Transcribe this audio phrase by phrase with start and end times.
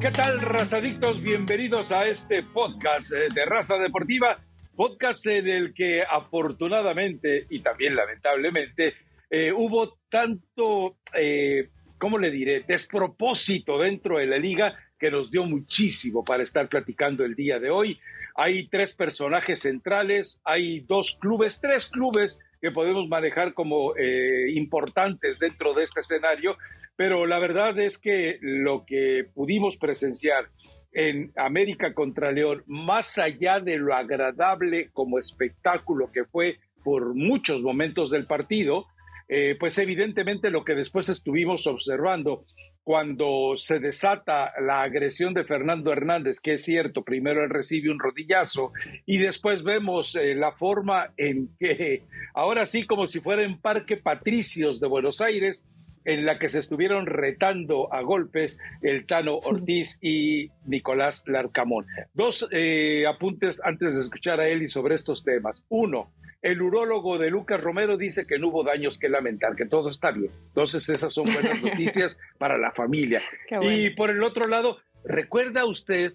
[0.00, 1.20] ¿Qué tal, razadictos?
[1.20, 4.38] Bienvenidos a este podcast eh, de Raza Deportiva,
[4.76, 8.94] podcast en el que afortunadamente y también lamentablemente
[9.28, 15.44] eh, hubo tanto, eh, ¿cómo le diré?, despropósito dentro de la liga que nos dio
[15.44, 17.98] muchísimo para estar platicando el día de hoy.
[18.36, 25.38] Hay tres personajes centrales, hay dos clubes, tres clubes que podemos manejar como eh, importantes
[25.40, 26.56] dentro de este escenario,
[26.98, 30.48] pero la verdad es que lo que pudimos presenciar
[30.92, 37.62] en América contra León, más allá de lo agradable como espectáculo que fue por muchos
[37.62, 38.86] momentos del partido,
[39.28, 42.44] eh, pues evidentemente lo que después estuvimos observando
[42.82, 48.00] cuando se desata la agresión de Fernando Hernández, que es cierto, primero él recibe un
[48.00, 48.72] rodillazo
[49.06, 52.02] y después vemos eh, la forma en que,
[52.34, 55.64] ahora sí como si fuera en Parque Patricios de Buenos Aires,
[56.08, 61.86] en la que se estuvieron retando a golpes el Tano Ortiz y Nicolás Larcamón.
[62.14, 65.66] Dos eh, apuntes antes de escuchar a Eli sobre estos temas.
[65.68, 69.90] Uno, el urólogo de Lucas Romero dice que no hubo daños que lamentar, que todo
[69.90, 70.30] está bien.
[70.46, 73.20] Entonces esas son buenas noticias para la familia.
[73.60, 76.14] Y por el otro lado, ¿recuerda usted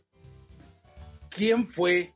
[1.30, 2.14] quién fue,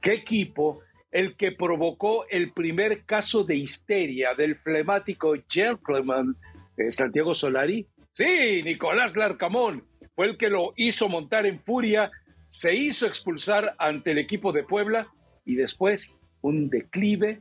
[0.00, 0.80] qué equipo
[1.12, 6.34] el que provocó el primer caso de histeria del flemático gentleman
[6.76, 7.86] eh, Santiago Solari?
[8.10, 12.10] Sí, Nicolás Larcamón fue el que lo hizo montar en furia,
[12.48, 15.08] se hizo expulsar ante el equipo de Puebla
[15.44, 17.40] y después un declive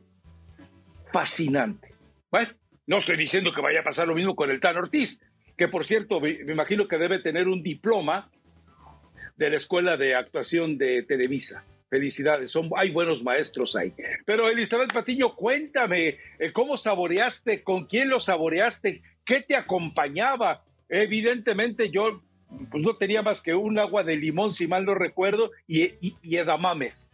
[1.12, 1.94] fascinante.
[2.32, 2.54] Bueno,
[2.88, 5.22] no estoy diciendo que vaya a pasar lo mismo con el Tan Ortiz,
[5.56, 8.32] que por cierto me, imagino que debe tener un diploma
[9.38, 11.64] de la Escuela de Actuación de Televisa.
[11.90, 13.94] Felicidades, hay buenos maestros ahí.
[14.26, 17.62] Pero Elizabeth Patiño, cuéntame, eh, ¿cómo saboreaste?
[17.62, 19.04] ¿Con quién lo saboreaste?
[19.26, 20.64] ¿Qué te acompañaba?
[20.90, 22.22] Evidentemente yo
[22.70, 26.16] pues no tenía más que un agua de limón, si mal no recuerdo, y, y,
[26.22, 27.10] y edamames.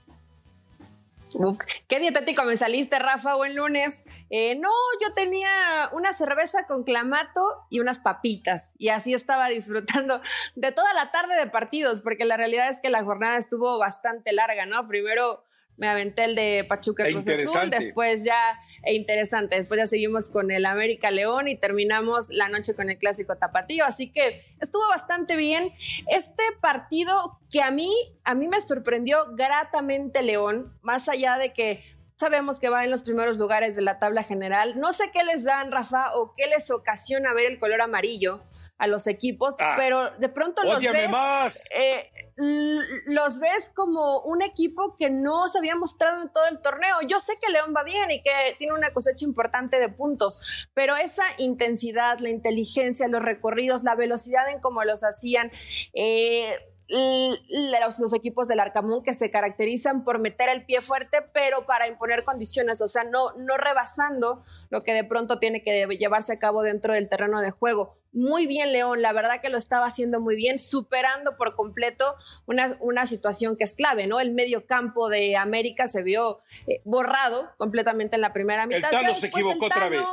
[1.87, 4.03] qué dietético me saliste, Rafa, buen lunes.
[4.29, 4.69] Eh, no,
[5.01, 10.21] yo tenía una cerveza con clamato y unas papitas y así estaba disfrutando
[10.55, 14.33] de toda la tarde de partidos, porque la realidad es que la jornada estuvo bastante
[14.33, 14.87] larga, ¿no?
[14.87, 15.43] Primero
[15.77, 20.51] me aventé el de Pachuca Cruz Azul, después ya, e interesante, después ya seguimos con
[20.51, 25.35] el América León y terminamos la noche con el Clásico Tapatío, así que estuvo bastante
[25.35, 25.71] bien.
[26.07, 31.83] Este partido que a mí, a mí me sorprendió gratamente León, más allá de que
[32.17, 35.45] sabemos que va en los primeros lugares de la tabla general, no sé qué les
[35.45, 38.43] dan, Rafa, o qué les ocasiona ver el color amarillo
[38.77, 44.95] a los equipos, ah, pero de pronto los ves, eh, los ves como un equipo
[44.97, 46.95] que no se había mostrado en todo el torneo.
[47.07, 50.95] Yo sé que León va bien y que tiene una cosecha importante de puntos, pero
[50.95, 55.51] esa intensidad, la inteligencia, los recorridos, la velocidad en cómo los hacían,
[55.93, 56.57] eh,
[56.89, 61.87] los, los, equipos del Arcamón que se caracterizan por meter el pie fuerte, pero para
[61.87, 66.39] imponer condiciones, o sea, no, no rebasando lo que de pronto tiene que llevarse a
[66.39, 67.97] cabo dentro del terreno de juego.
[68.11, 72.15] Muy bien, León, la verdad que lo estaba haciendo muy bien, superando por completo
[72.47, 74.19] una, una situación que es clave, ¿no?
[74.19, 78.91] El medio campo de América se vio eh, borrado completamente en la primera mitad.
[78.91, 80.05] El Tano se equivocó otra vez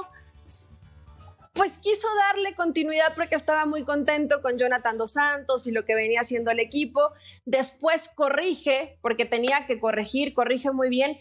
[1.56, 5.94] pues quiso darle continuidad porque estaba muy contento con Jonathan Dos Santos y lo que
[5.94, 7.12] venía haciendo el equipo.
[7.46, 11.18] Después corrige, porque tenía que corregir, corrige muy bien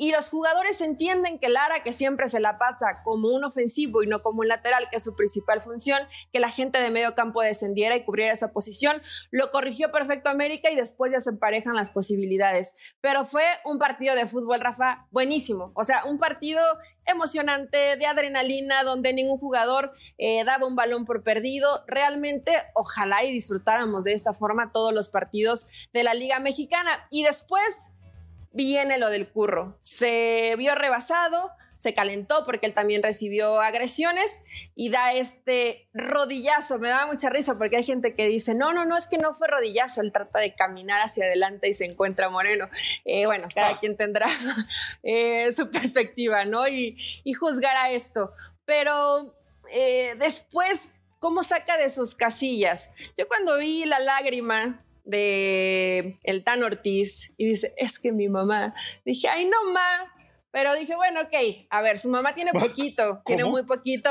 [0.00, 4.06] y los jugadores entienden que Lara, que siempre se la pasa como un ofensivo y
[4.06, 5.98] no como un lateral, que es su principal función,
[6.32, 10.70] que la gente de medio campo descendiera y cubriera esa posición, lo corrigió perfecto América
[10.70, 12.76] y después ya se emparejan las posibilidades.
[13.00, 15.72] Pero fue un partido de fútbol, Rafa, buenísimo.
[15.74, 16.62] O sea, un partido
[17.04, 21.84] emocionante, de adrenalina, donde ningún jugador eh, daba un balón por perdido.
[21.88, 27.08] Realmente, ojalá y disfrutáramos de esta forma todos los partidos de la Liga Mexicana.
[27.10, 27.94] Y después
[28.52, 29.76] viene lo del curro.
[29.80, 34.40] Se vio rebasado, se calentó porque él también recibió agresiones
[34.74, 36.80] y da este rodillazo.
[36.80, 39.32] Me da mucha risa porque hay gente que dice, no, no, no, es que no
[39.32, 42.68] fue rodillazo, él trata de caminar hacia adelante y se encuentra Moreno.
[43.04, 44.26] Eh, bueno, cada quien tendrá
[45.04, 46.66] eh, su perspectiva, ¿no?
[46.66, 48.32] Y, y juzgará esto.
[48.64, 49.36] Pero
[49.70, 52.90] eh, después, ¿cómo saca de sus casillas?
[53.16, 58.74] Yo cuando vi la lágrima de el Tan Ortiz y dice, es que mi mamá,
[59.04, 60.14] dije, ay no ma,
[60.50, 64.10] Pero dije, bueno, ok, a ver, su mamá tiene poquito, tiene muy poquito.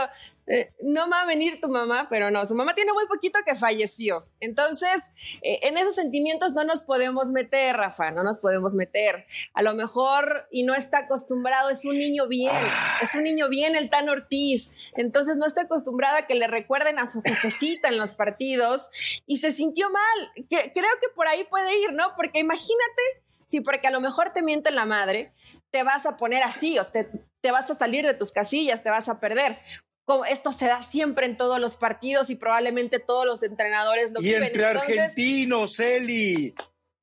[0.49, 3.53] Eh, no va a venir tu mamá, pero no, su mamá tiene muy poquito que
[3.53, 4.27] falleció.
[4.39, 5.11] Entonces,
[5.41, 9.25] eh, en esos sentimientos no nos podemos meter, Rafa, no nos podemos meter.
[9.53, 12.55] A lo mejor, y no está acostumbrado, es un niño bien,
[13.01, 14.91] es un niño bien el Tan Ortiz.
[14.95, 18.89] Entonces, no está acostumbrado a que le recuerden a su jefecita en los partidos
[19.25, 20.31] y se sintió mal.
[20.49, 22.13] Que, creo que por ahí puede ir, ¿no?
[22.15, 25.31] Porque imagínate Sí, porque a lo mejor te miente la madre,
[25.71, 27.09] te vas a poner así o te,
[27.41, 29.57] te vas a salir de tus casillas, te vas a perder.
[30.05, 34.19] Como esto se da siempre en todos los partidos y probablemente todos los entrenadores lo
[34.19, 34.43] y viven.
[34.43, 36.53] Entre argentinos, Eli.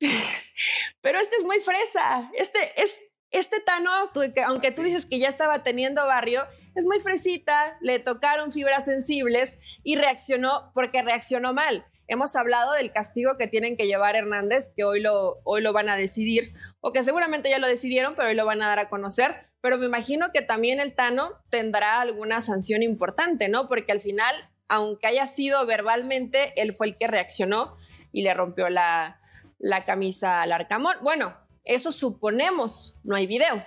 [1.00, 2.31] Pero este es muy fresa.
[2.35, 2.99] Este es
[3.31, 3.91] este Tano,
[4.46, 6.46] aunque tú dices que ya estaba teniendo barrio,
[6.76, 11.85] es muy fresita, le tocaron fibras sensibles y reaccionó porque reaccionó mal.
[12.06, 15.88] Hemos hablado del castigo que tienen que llevar Hernández, que hoy lo, hoy lo van
[15.88, 18.88] a decidir, o que seguramente ya lo decidieron, pero hoy lo van a dar a
[18.88, 19.48] conocer.
[19.60, 23.68] Pero me imagino que también el Tano tendrá alguna sanción importante, ¿no?
[23.68, 24.34] Porque al final,
[24.68, 27.78] aunque haya sido verbalmente, él fue el que reaccionó
[28.12, 29.20] y le rompió la,
[29.58, 30.96] la camisa al Arcamón.
[31.00, 31.34] Bueno,
[31.64, 33.64] eso suponemos, no hay video,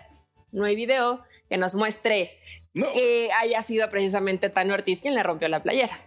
[0.51, 2.39] no hay video que nos muestre
[2.93, 5.97] que haya sido precisamente Tano Ortiz quien le rompió la playera.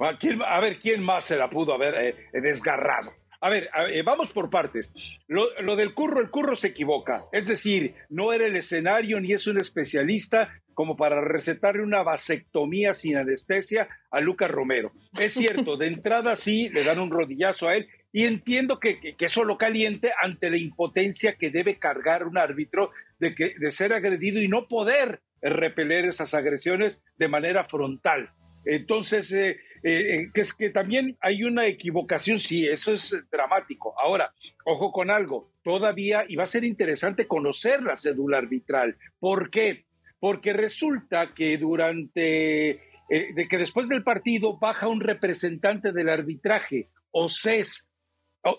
[0.00, 3.12] A ver, ¿quién más se la pudo haber eh, desgarrado?
[3.42, 4.92] A ver, eh, vamos por partes.
[5.26, 7.18] Lo, del curro, el curro se equivoca.
[7.32, 12.94] Es decir, no era el escenario ni es un especialista como para recetarle una vasectomía
[12.94, 14.92] sin anestesia a Lucas Romero.
[15.18, 19.24] Es cierto, de entrada sí le dan un rodillazo a él y entiendo que, que,
[19.24, 23.92] eso lo caliente ante la impotencia que debe cargar un árbitro de, que, de ser
[23.92, 28.30] agredido y no poder repeler esas agresiones de manera frontal.
[28.64, 33.94] Entonces, eh, eh, que es que también hay una equivocación, sí, eso es dramático.
[34.02, 34.32] Ahora,
[34.64, 38.96] ojo con algo, todavía, y va a ser interesante conocer la cédula arbitral.
[39.18, 39.86] ¿Por qué?
[40.18, 46.88] Porque resulta que durante, eh, de que después del partido baja un representante del arbitraje,
[47.10, 47.88] OCES,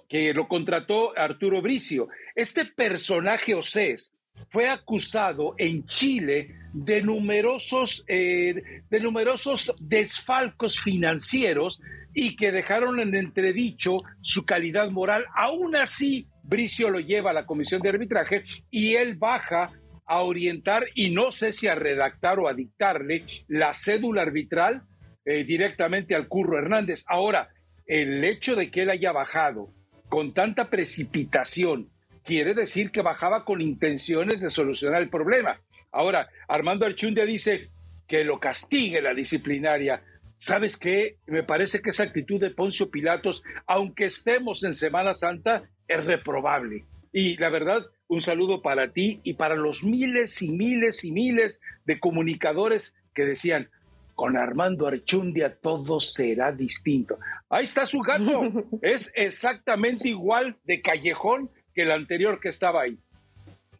[0.08, 2.08] que lo contrató Arturo Bricio.
[2.36, 4.14] Este personaje OCES
[4.50, 11.82] fue acusado en Chile de numerosos, eh, de numerosos desfalcos financieros
[12.14, 15.26] y que dejaron en entredicho su calidad moral.
[15.36, 19.72] Aún así, Bricio lo lleva a la comisión de arbitraje y él baja
[20.06, 24.84] a orientar y no sé si a redactar o a dictarle la cédula arbitral
[25.24, 27.06] eh, directamente al Curro Hernández.
[27.08, 27.50] Ahora,
[27.86, 29.70] el hecho de que él haya bajado
[30.10, 31.90] con tanta precipitación
[32.24, 35.60] quiere decir que bajaba con intenciones de solucionar el problema.
[35.92, 37.70] Ahora, Armando Archundia dice
[38.08, 40.04] que lo castigue la disciplinaria.
[40.36, 41.18] ¿Sabes qué?
[41.28, 46.86] Me parece que esa actitud de Poncio Pilatos, aunque estemos en Semana Santa, es reprobable.
[47.14, 51.62] Y la verdad, un saludo para ti y para los miles y miles y miles
[51.86, 53.70] de comunicadores que decían,
[54.16, 57.18] con Armando Archundia todo será distinto.
[57.50, 58.66] Ahí está su gato.
[58.82, 62.98] es exactamente igual de callejón que el anterior que estaba ahí.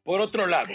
[0.04, 0.68] Por otro lado,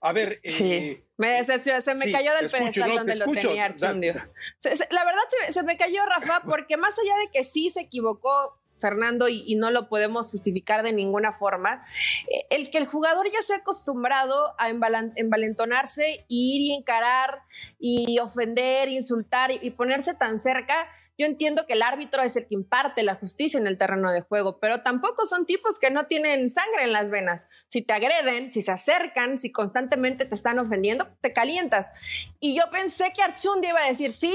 [0.00, 0.40] a ver.
[0.44, 0.72] Sí.
[0.72, 4.14] Eh, me decepcionó, se me cayó del pedestal donde lo tenía Archundio.
[4.14, 5.20] La verdad
[5.50, 9.70] se, me cayó, Rafa, porque más allá de que sí se equivocó Fernando y, no
[9.70, 11.84] lo podemos justificar de ninguna forma,
[12.26, 17.42] eh, el que el jugador ya se ha acostumbrado a envalentonarse, ir y encarar
[17.78, 20.88] y ofender, insultar y ponerse tan cerca,
[21.20, 24.22] yo entiendo que el árbitro es el que imparte la justicia en el terreno de
[24.22, 27.46] juego, pero tampoco son tipos que no tienen sangre en las venas.
[27.68, 31.92] Si te agreden, si se acercan, si constantemente te están ofendiendo, te calientas.
[32.40, 34.34] Y yo pensé que Archundi iba a decir, sí,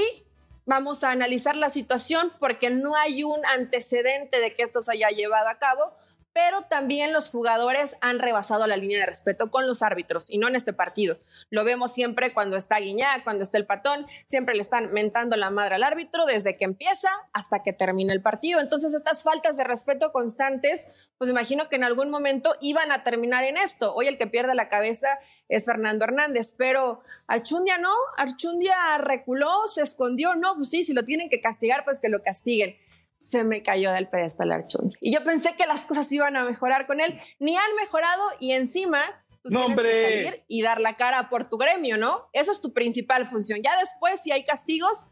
[0.64, 5.08] vamos a analizar la situación porque no hay un antecedente de que esto se haya
[5.08, 5.92] llevado a cabo,
[6.36, 10.48] pero también los jugadores han rebasado la línea de respeto con los árbitros y no
[10.48, 11.16] en este partido.
[11.48, 15.48] Lo vemos siempre cuando está Guiñá, cuando está el patón, siempre le están mentando la
[15.48, 18.60] madre al árbitro desde que empieza hasta que termina el partido.
[18.60, 23.44] Entonces estas faltas de respeto constantes, pues imagino que en algún momento iban a terminar
[23.44, 23.94] en esto.
[23.94, 29.80] Hoy el que pierde la cabeza es Fernando Hernández, pero Archundia no, Archundia reculó, se
[29.80, 32.76] escondió, no, pues sí, si lo tienen que castigar, pues que lo castiguen
[33.18, 34.90] se me cayó del pedestal Archun.
[35.00, 37.18] Y yo pensé que las cosas iban a mejorar con él.
[37.38, 39.00] Ni han mejorado y encima
[39.42, 42.28] tú tienes que salir y dar la cara por tu gremio, ¿no?
[42.32, 43.60] Eso es tu principal función.
[43.62, 45.06] Ya después, si hay castigos,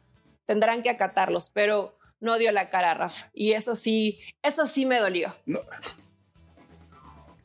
[0.44, 3.30] tendrán que acatarlos, pero no dio la cara, Rafa.
[3.32, 5.34] Y eso sí, eso sí me dolió.
[5.46, 5.60] No.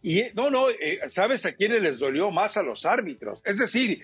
[0.02, 3.42] Y no, no, eh, ¿sabes a quiénes les dolió más a los árbitros?
[3.44, 4.02] Es decir,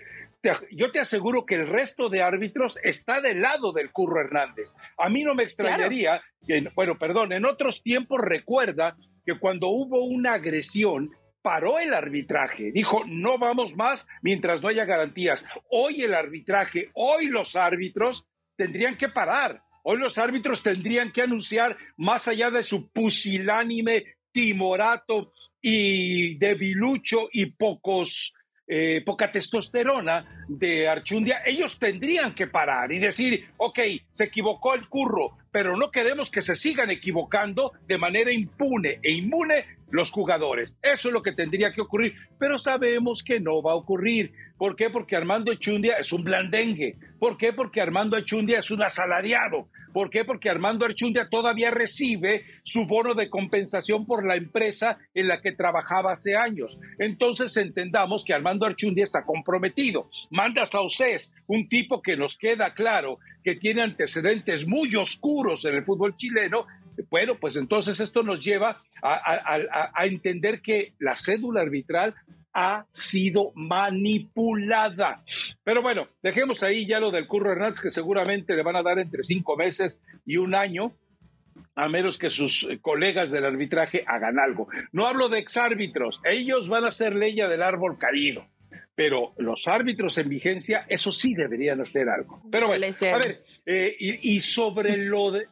[0.72, 4.74] yo te aseguro que el resto de árbitros está del lado del Curro Hernández.
[4.98, 10.04] A mí no me extrañaría, que, bueno, perdón, en otros tiempos recuerda que cuando hubo
[10.04, 11.12] una agresión,
[11.42, 15.46] paró el arbitraje, dijo, no vamos más mientras no haya garantías.
[15.70, 19.62] Hoy el arbitraje, hoy los árbitros tendrían que parar.
[19.84, 27.46] Hoy los árbitros tendrían que anunciar, más allá de su pusilánime, timorato y debilucho y
[27.46, 28.34] pocos
[28.68, 33.80] eh, poca testosterona de Archundia, ellos tendrían que parar y decir, ok,
[34.12, 39.14] se equivocó el curro, pero no queremos que se sigan equivocando de manera impune e
[39.14, 40.76] inmune los jugadores.
[40.82, 44.34] Eso es lo que tendría que ocurrir, pero sabemos que no va a ocurrir.
[44.58, 44.90] ¿Por qué?
[44.90, 46.98] Porque Armando Echundia es un blandengue.
[47.20, 47.54] ¿Por qué?
[47.54, 49.70] Porque Armando Echundia es un asalariado.
[49.96, 50.26] ¿Por qué?
[50.26, 55.54] Porque Armando Echundia todavía recibe su bono de compensación por la empresa en la que
[55.54, 56.78] trabajaba hace años.
[57.00, 60.10] Entonces entendamos que Armando Archundia está comprometido.
[60.36, 65.76] Manda a Océs, un tipo que nos queda claro que tiene antecedentes muy oscuros en
[65.76, 66.66] el fútbol chileno,
[67.10, 72.16] bueno, pues entonces esto nos lleva a, entender que la cédula arbitral
[72.52, 75.24] ha sido manipulada.
[75.64, 79.00] Pero bueno, dejemos ahí ya lo del Curro Hernández, que seguramente le van a dar
[79.00, 80.92] entre cinco meses y un año,
[81.76, 84.68] a menos que sus colegas del arbitraje hagan algo.
[84.92, 88.46] No hablo de exárbitros, ellos van a ser leña del árbol caído.
[88.96, 92.40] Pero los árbitros en vigencia, eso sí deberían hacer algo.
[92.50, 95.48] Pero bueno, a ver, eh, y sobre lo de,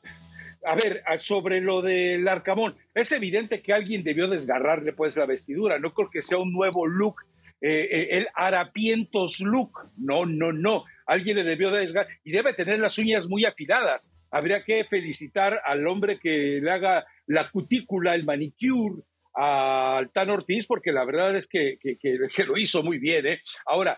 [0.66, 5.80] a ver, sobre lo del Arcamón, es evidente que alguien debió desgarrarle pues la vestidura,
[5.80, 7.16] no creo que sea un nuevo look,
[7.62, 12.80] eh, eh, el harapientos look, no, no, no, alguien le debió desgarrar y debe tener
[12.80, 14.10] las uñas muy afiladas.
[14.32, 20.66] Habría que felicitar al hombre que le haga la cutícula, el manicure al Tan Ortiz,
[20.66, 23.26] porque la verdad es que, que, lo hizo muy bien.
[23.28, 23.42] ¿eh?
[23.66, 23.98] Ahora,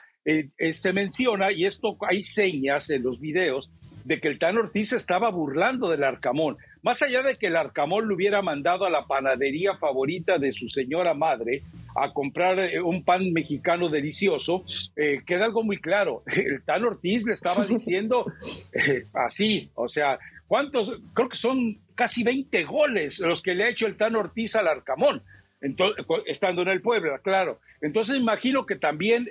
[0.71, 3.69] se menciona, y esto hay señas en los videos,
[4.05, 6.57] de que el Tan Ortiz estaba burlando del Arcamón.
[6.83, 10.69] Más allá de que el Arcamón le hubiera mandado a la panadería favorita de su
[10.69, 11.63] señora madre
[11.95, 14.63] a comprar eh, un pan mexicano delicioso,
[14.95, 16.23] eh, queda algo muy claro.
[16.27, 18.31] El Tan Ortiz le estaba diciendo
[18.73, 20.93] eh, así, o sea, ¿cuántos?
[21.15, 24.67] Creo que son casi 20 goles los que le ha hecho el Tan Ortiz al
[24.67, 25.23] Arcamón.
[26.27, 27.59] estando en el pueblo, claro.
[27.81, 29.29] Entonces imagino que también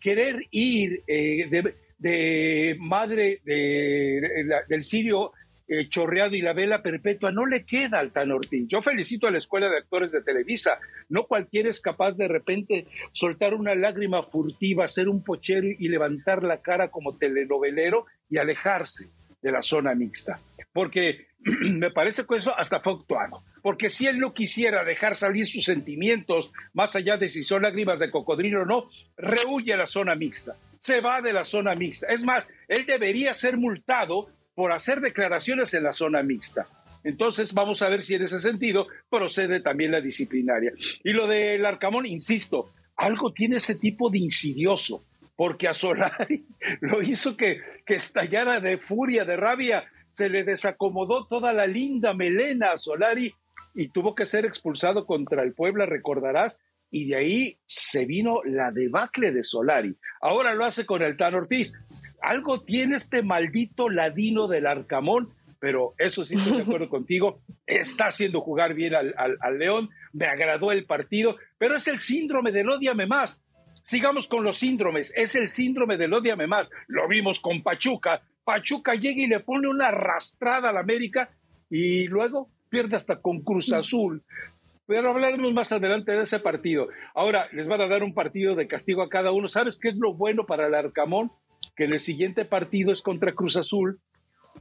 [0.00, 5.32] querer ir de, de madre del sirio
[5.72, 8.66] eh, chorreado y la vela perpetua no le queda al Tan Ortiz.
[8.66, 10.80] Yo felicito a la Escuela de Actores de Televisa.
[11.08, 16.42] No cualquiera es capaz de repente soltar una lágrima furtiva, hacer un pochero y levantar
[16.42, 19.10] la cara como telenovelero y alejarse
[19.42, 20.40] de la zona mixta.
[20.72, 23.42] Porque me parece que eso hasta fue actuado.
[23.62, 28.00] Porque si él no quisiera dejar salir sus sentimientos, más allá de si son lágrimas
[28.00, 32.06] de cocodrilo o no, rehuye a la zona mixta se va de la zona mixta.
[32.06, 36.66] Es más, él debería ser multado por hacer declaraciones en la zona mixta.
[37.04, 40.72] Entonces vamos a ver si en ese sentido procede también la disciplinaria.
[41.04, 45.04] Y lo del Arcamón, insisto, algo tiene ese tipo de insidioso,
[45.40, 46.44] porque a Solari
[46.82, 52.12] lo hizo que, que estallara de furia, de rabia, se le desacomodó toda la linda
[52.12, 53.32] melena a Solari
[53.74, 56.58] y tuvo que ser expulsado contra el Puebla, recordarás,
[56.90, 59.96] y de ahí se vino la debacle de Solari.
[60.20, 61.72] Ahora lo hace con el Tan Ortiz.
[62.20, 68.08] Algo tiene este maldito ladino del Arcamón, pero eso sí estoy de acuerdo contigo, está
[68.08, 73.06] haciendo jugar bien al, León, me agradó el partido, pero es el síndrome del odiame
[73.06, 73.40] más.
[73.90, 76.70] Sigamos con los síndromes, es el síndrome del odiame más.
[76.86, 78.22] Lo vimos con Pachuca.
[78.44, 81.28] Pachuca llega y le pone una arrastrada al América
[81.68, 84.22] y luego pierde hasta con Cruz Azul.
[84.86, 86.86] Pero hablaremos más adelante de ese partido.
[87.16, 89.48] Ahora les van a dar un partido de castigo a cada uno.
[89.48, 91.32] ¿Sabes qué es lo bueno para el Arcamón?
[91.74, 93.98] Que en el siguiente partido es contra Cruz Azul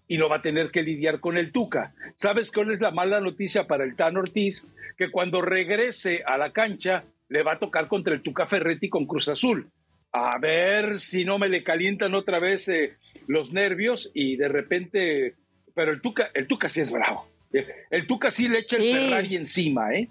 [0.07, 1.93] y no va a tener que lidiar con el Tuca.
[2.15, 4.67] ¿Sabes cuál es la mala noticia para el Tan Ortiz?
[4.98, 9.05] Que cuando regrese a la cancha le va a tocar contra el Tuca Ferretti con
[9.05, 9.71] Cruz Azul.
[10.12, 15.36] A ver si no me le calientan otra vez eh, los nervios y de repente...
[15.75, 17.29] Pero el Tuca, el Tuca sí es bravo.
[17.89, 20.09] El Tuca sí le echa el Ferrari encima, ¿eh?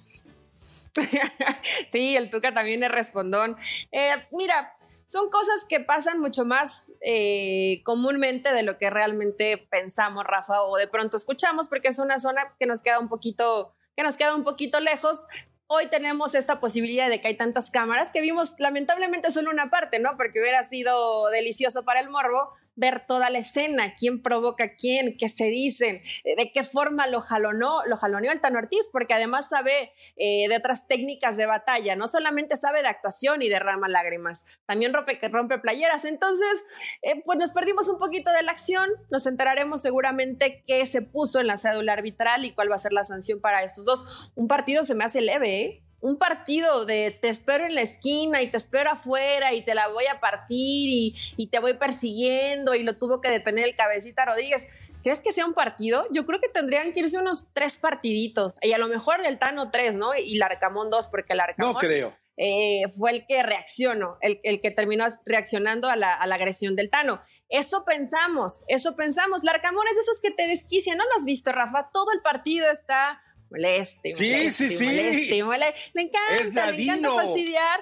[1.88, 3.56] sí, el Tuca también es respondón.
[3.92, 4.72] Eh, mira,
[5.06, 10.76] son cosas que pasan mucho más eh, comúnmente de lo que realmente pensamos, Rafa, o
[10.76, 14.34] de pronto escuchamos, porque es una zona que nos queda un poquito, que nos queda
[14.34, 15.26] un poquito lejos.
[15.70, 19.98] Hoy tenemos esta posibilidad de que hay tantas cámaras que vimos lamentablemente solo una parte,
[19.98, 20.16] ¿no?
[20.16, 25.16] Porque hubiera sido delicioso para el morbo, ver toda la escena, quién provoca a quién,
[25.16, 29.14] qué se dicen, eh, de qué forma lo jalonó, lo jaloneó el Tano Ortiz, porque
[29.14, 33.88] además sabe eh, de otras técnicas de batalla, no solamente sabe de actuación y derrama
[33.88, 36.04] lágrimas, también rompe, rompe playeras.
[36.04, 36.64] Entonces,
[37.02, 41.40] eh, pues nos perdimos un poquito de la acción, nos enteraremos seguramente qué se puso
[41.40, 44.30] en la cédula arbitral y cuál va a ser la sanción para estos dos.
[44.36, 45.87] Un partido se me hace leve, ¿eh?
[46.00, 49.88] Un partido de te espero en la esquina y te espero afuera y te la
[49.88, 54.68] voy a partir y, te voy persiguiendo y lo tuvo que detener el cabecita Rodríguez.
[55.02, 56.06] ¿Crees que sea un partido?
[56.10, 59.70] Yo creo que tendrían que irse unos tres partiditos y a lo mejor el Tano
[59.70, 60.14] tres, ¿no?
[60.14, 62.16] Y Larcamón dos, porque el Arcamón no creo.
[62.36, 67.20] Eh, fue el que reaccionó, el, que terminó reaccionando a la, agresión del Tano.
[67.48, 69.42] Eso pensamos, eso pensamos.
[69.42, 71.90] Larcamón es de esos que te desquician, ¿no lo has visto, Rafa?
[71.92, 74.86] Todo el partido está moleste, moleste, sí, sí, sí.
[74.86, 77.80] Le encanta, le encanta fastidiar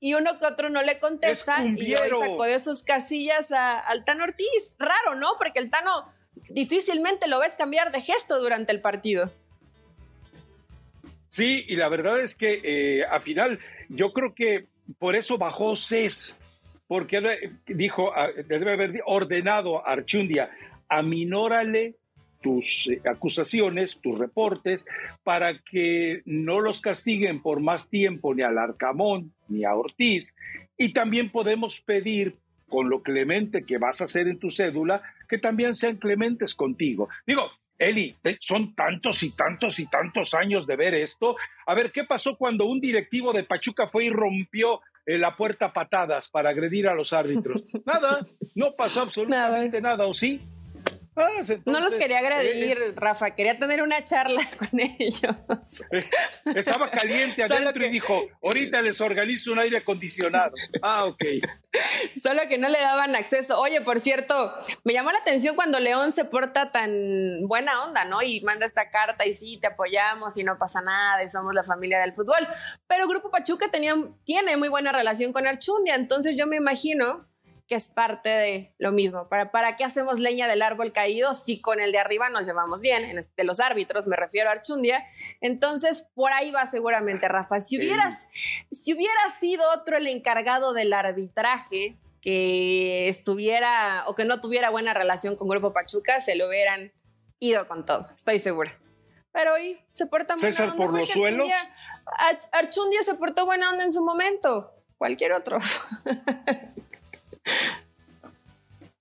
[0.00, 4.24] y uno que otro no le contesta y hoy sacó de sus casillas al Tano
[4.24, 4.74] Ortiz.
[4.78, 5.32] Raro, ¿no?
[5.38, 6.12] Porque el Tano
[6.50, 9.32] difícilmente lo ves cambiar de gesto durante el partido.
[11.28, 14.66] Sí, y la verdad es que eh, al final yo creo que
[14.98, 16.38] por eso bajó CES,
[16.86, 17.20] porque
[17.66, 18.12] dijo,
[18.46, 20.50] debe haber ordenado a Archundia,
[20.88, 21.96] aminórale
[22.48, 24.86] tus eh, acusaciones, tus reportes,
[25.22, 30.34] para que no los castiguen por más tiempo ni al Arcamón ni a Ortiz.
[30.78, 32.36] Y también podemos pedir,
[32.70, 37.10] con lo clemente que vas a hacer en tu cédula, que también sean clementes contigo.
[37.26, 41.36] Digo, Eli, eh, son tantos y tantos y tantos años de ver esto.
[41.66, 45.74] A ver, ¿qué pasó cuando un directivo de Pachuca fue y rompió eh, la puerta
[45.74, 47.62] patadas para agredir a los árbitros?
[47.84, 48.20] Nada,
[48.54, 50.40] no pasó absolutamente nada, ¿o sí?
[51.20, 55.82] Ah, no los quería agredir, Rafa, quería tener una charla con ellos.
[56.44, 60.52] Estaba caliente adentro y dijo, ahorita les organizo un aire acondicionado.
[60.80, 61.24] Ah, ok.
[62.20, 63.58] Solo que no le daban acceso.
[63.58, 66.90] Oye, por cierto, me llamó la atención cuando León se porta tan
[67.48, 68.22] buena onda, ¿no?
[68.22, 71.64] Y manda esta carta y sí, te apoyamos y no pasa nada y somos la
[71.64, 72.46] familia del fútbol.
[72.86, 73.94] Pero Grupo Pachuca tenía,
[74.24, 77.26] tiene muy buena relación con Archundia, entonces yo me imagino
[77.68, 79.28] que es parte de lo mismo.
[79.28, 82.80] ¿Para, ¿Para qué hacemos leña del árbol caído si con el de arriba nos llevamos
[82.80, 83.20] bien?
[83.36, 85.06] de los árbitros, me refiero a Archundia.
[85.42, 87.60] Entonces, por ahí va seguramente, Rafa.
[87.60, 88.26] Si hubieras,
[88.70, 94.94] si hubiera sido otro el encargado del arbitraje, que estuviera o que no tuviera buena
[94.94, 96.92] relación con Grupo Pachuca, se lo hubieran
[97.38, 98.76] ido con todo, estoy segura.
[99.30, 101.48] Pero hoy se porta muy César por los suelos.
[102.50, 105.58] Archundia se portó buena onda en su momento, cualquier otro.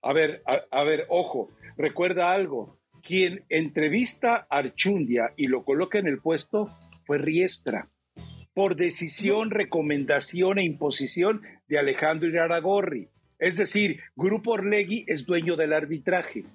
[0.02, 2.78] A ver, a, ver, ojo, recuerda algo.
[3.04, 6.70] Quien entrevista a Archundia y lo coloca en el puesto
[7.06, 7.90] fue Riestra,
[8.54, 13.10] por decisión, recomendación e imposición de Alejandro Iraragorri.
[13.40, 16.46] Es decir, Grupo Orlegui es dueño del arbitraje.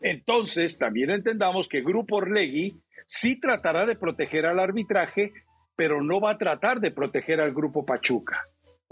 [0.00, 5.32] Entonces, también entendamos que Grupo Orlegui sí tratará de proteger al arbitraje,
[5.76, 8.42] pero no va a tratar de proteger al Grupo Pachuca.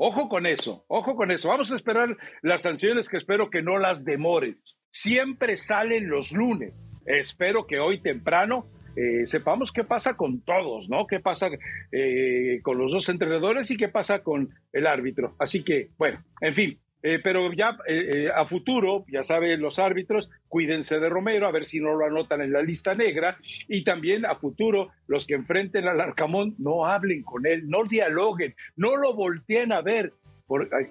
[0.03, 1.51] Ojo con eso, ojo con eso.
[1.51, 4.59] Vamos a esperar las sanciones que espero que no las demoren.
[4.89, 6.73] Siempre salen los lunes.
[7.05, 11.07] Espero que hoy temprano eh, sepamos qué pasa con todos, ¿no?
[11.07, 11.51] ¿Qué pasa
[11.93, 15.37] eh, con los dos entrenadores y qué pasa con el árbitro?
[15.39, 19.79] Así que, bueno, en fin, eh, pero ya eh, eh, a futuro, ya saben los
[19.79, 23.39] árbitros, cuídense de Romero, a ver si no lo anotan en la lista negra.
[23.69, 28.55] Y también a futuro, los que enfrenten al Arcamón, no hablen con él, no dialoguen,
[28.77, 30.13] no lo volteen a ver,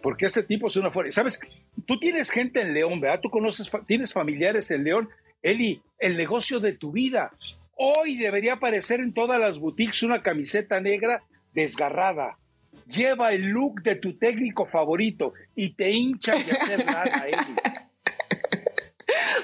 [0.01, 1.21] porque ese tipo es una fuerza.
[1.21, 1.41] Sabes,
[1.85, 3.19] tú tienes gente en León, ¿verdad?
[3.21, 5.09] Tú conoces, tienes familiares en León.
[5.41, 7.31] Eli, el negocio de tu vida.
[7.75, 12.38] Hoy debería aparecer en todas las boutiques una camiseta negra desgarrada
[12.89, 17.04] lleva el look de tu técnico favorito y te hincha de hacer nada,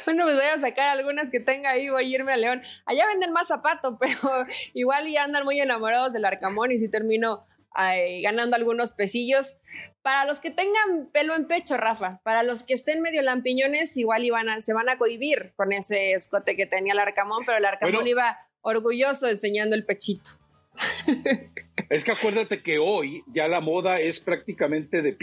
[0.05, 2.61] Bueno, pues voy a sacar algunas que tenga ahí, voy a irme a León.
[2.85, 7.45] Allá venden más zapato, pero igual ya andan muy enamorados del Arcamón y si termino
[8.23, 9.57] ganando algunos pesillos.
[10.01, 14.23] Para los que tengan pelo en pecho, Rafa, para los que estén medio lampiñones, igual
[14.23, 17.65] iban a, se van a cohibir con ese escote que tenía el Arcamón, pero el
[17.65, 20.31] Arcamón iba orgulloso enseñando el pechito.
[21.89, 25.15] Es que acuérdate que hoy ya la moda es prácticamente de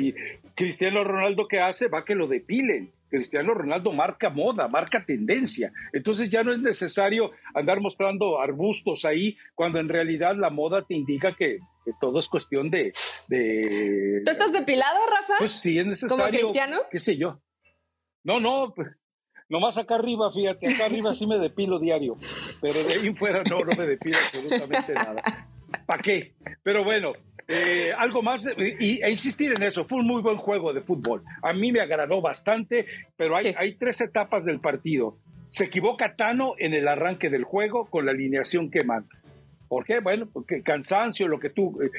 [0.54, 2.92] Cristiano Ronaldo que hace va que lo depilen.
[3.08, 5.72] Cristiano Ronaldo marca moda, marca tendencia.
[5.92, 10.94] Entonces ya no es necesario andar mostrando arbustos ahí cuando en realidad la moda te
[10.94, 11.58] indica que,
[12.00, 12.90] todo es cuestión de,
[13.28, 15.34] de, ¿Tú estás depilado, Rafa?
[15.40, 16.24] Pues sí, es necesario.
[16.24, 16.78] ¿Como Cristiano?
[16.90, 17.42] ¿Qué sé yo?
[18.24, 18.88] No, no, pues,
[19.52, 22.16] nomás acá arriba, fíjate, acá arriba sí me depilo diario,
[22.62, 25.22] pero de ahí fuera no, no me depilo absolutamente nada.
[25.86, 26.32] ¿Para qué?
[26.62, 27.12] Pero bueno,
[27.48, 31.22] eh, algo más, y, e insistir en eso, fue un muy buen juego de fútbol.
[31.42, 32.86] A mí me agradó bastante,
[33.16, 35.18] pero hay, hay tres etapas del partido.
[35.50, 39.14] Se equivoca Tano en el arranque del juego con la alineación que manda.
[39.68, 40.00] ¿Por qué?
[40.00, 41.90] Bueno, porque cansancio, lo que tú eh,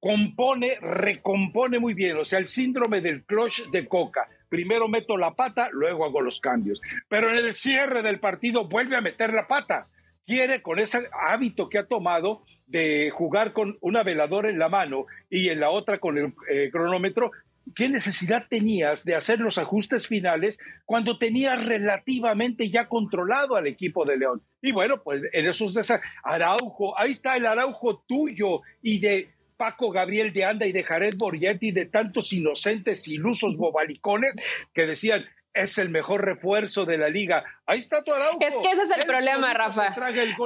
[0.00, 2.16] compone, recompone muy bien.
[2.16, 4.28] O sea, el síndrome del clutch de coca.
[4.52, 6.82] Primero meto la pata, luego hago los cambios.
[7.08, 9.86] Pero en el cierre del partido vuelve a meter la pata
[10.26, 15.06] quiere con ese hábito que ha tomado de jugar con una veladora en la mano
[15.30, 17.30] y en la otra con el eh, cronómetro,
[17.74, 24.04] ¿qué necesidad tenías de hacer los ajustes finales cuando tenías relativamente ya controlado al equipo
[24.04, 24.42] de León?
[24.60, 29.30] Y bueno, pues en esos de Araujo, ahí está el Araujo tuyo y de
[29.62, 35.24] Paco Gabriel de Anda y de Jared Borgetti, de tantos inocentes, ilusos bobalicones que decían,
[35.54, 37.44] es el mejor refuerzo de la liga.
[37.64, 38.40] Ahí está tu Araujo.
[38.40, 39.94] Es que ese es el problema, Rafa.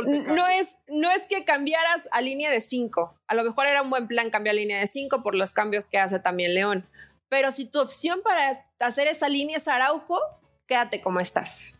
[0.04, 3.18] No es, no es que cambiaras a línea de cinco.
[3.26, 5.86] A lo mejor era un buen plan cambiar a línea de cinco por los cambios
[5.86, 6.86] que hace también León.
[7.30, 8.50] Pero si tu opción para
[8.80, 10.20] hacer esa línea es Araujo,
[10.66, 11.78] quédate como estás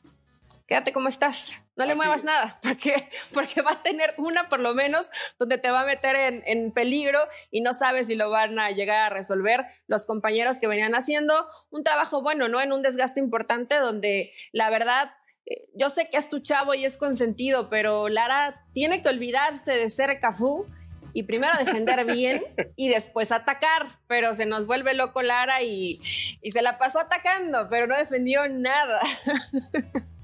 [0.66, 4.74] quédate como estás, no le muevas nada, porque, porque va a tener una por lo
[4.74, 8.58] menos donde te va a meter en, en, peligro y no sabes si lo van
[8.58, 11.34] a llegar a resolver los compañeros que venían haciendo
[11.70, 12.60] un trabajo bueno, ¿no?
[12.60, 15.10] En un desgaste importante donde la verdad...
[15.48, 19.70] Eh, yo sé que es tu chavo y es consentido, pero Lara tiene que olvidarse
[19.76, 20.66] de ser Cafú
[21.12, 22.42] y primero defender bien
[22.74, 26.00] y después atacar, pero se nos vuelve loco Lara y,
[26.42, 29.00] y se la pasó atacando, pero no defendió nada.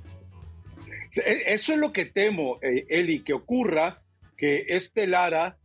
[1.17, 4.01] E, eso es lo que temo, eh, Eli, que ocurra
[4.37, 5.57] que este Lara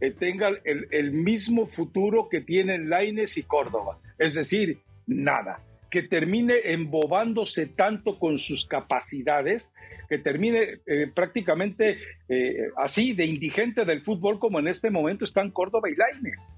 [0.00, 3.98] eh, tenga el, mismo futuro que tienen Laines y Córdoba.
[4.18, 5.60] Es decir, nada.
[5.90, 9.70] Que termine embobándose tanto con sus capacidades,
[10.08, 11.98] que termine eh, prácticamente
[12.78, 16.56] así de indigente del fútbol como en este momento están Córdoba y Laines.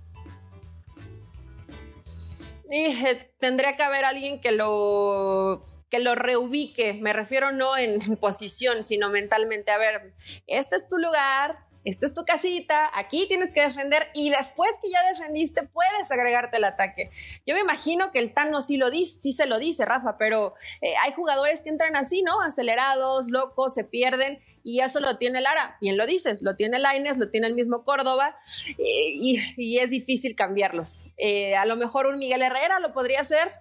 [2.71, 6.95] Eh, tendría que haber alguien que lo, que lo reubique.
[6.95, 9.71] Me refiero no en posición, sino mentalmente.
[9.71, 10.15] A ver,
[10.47, 14.91] este es tu lugar, esta es tu casita, aquí tienes que defender y después que
[14.91, 17.11] ya defendiste puedes agregarte el ataque.
[17.47, 20.55] Yo me imagino que el Tano sí lo dice, sí se lo dice, Rafa, pero
[20.81, 22.41] eh, hay jugadores que entran así, ¿no?
[22.41, 27.19] Acelerados, locos, se pierden y eso lo tiene Lara, bien lo dices, lo tiene Laines,
[27.19, 28.37] lo tiene el mismo Córdoba
[28.79, 31.07] y, es difícil cambiarlos.
[31.19, 33.53] Eh, a lo mejor un Miguel Herrera lo podría hacer,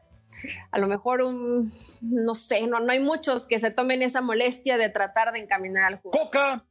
[0.71, 1.69] a lo mejor un,
[2.01, 5.83] no sé, no, no hay muchos que se tomen esa molestia de tratar de encaminar
[5.85, 6.25] al jugador.
[6.27, 6.65] Coca,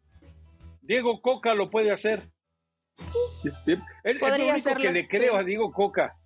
[0.82, 2.28] Diego Coca lo puede hacer.
[4.04, 6.16] Es, lo único que le creo a Diego Coca.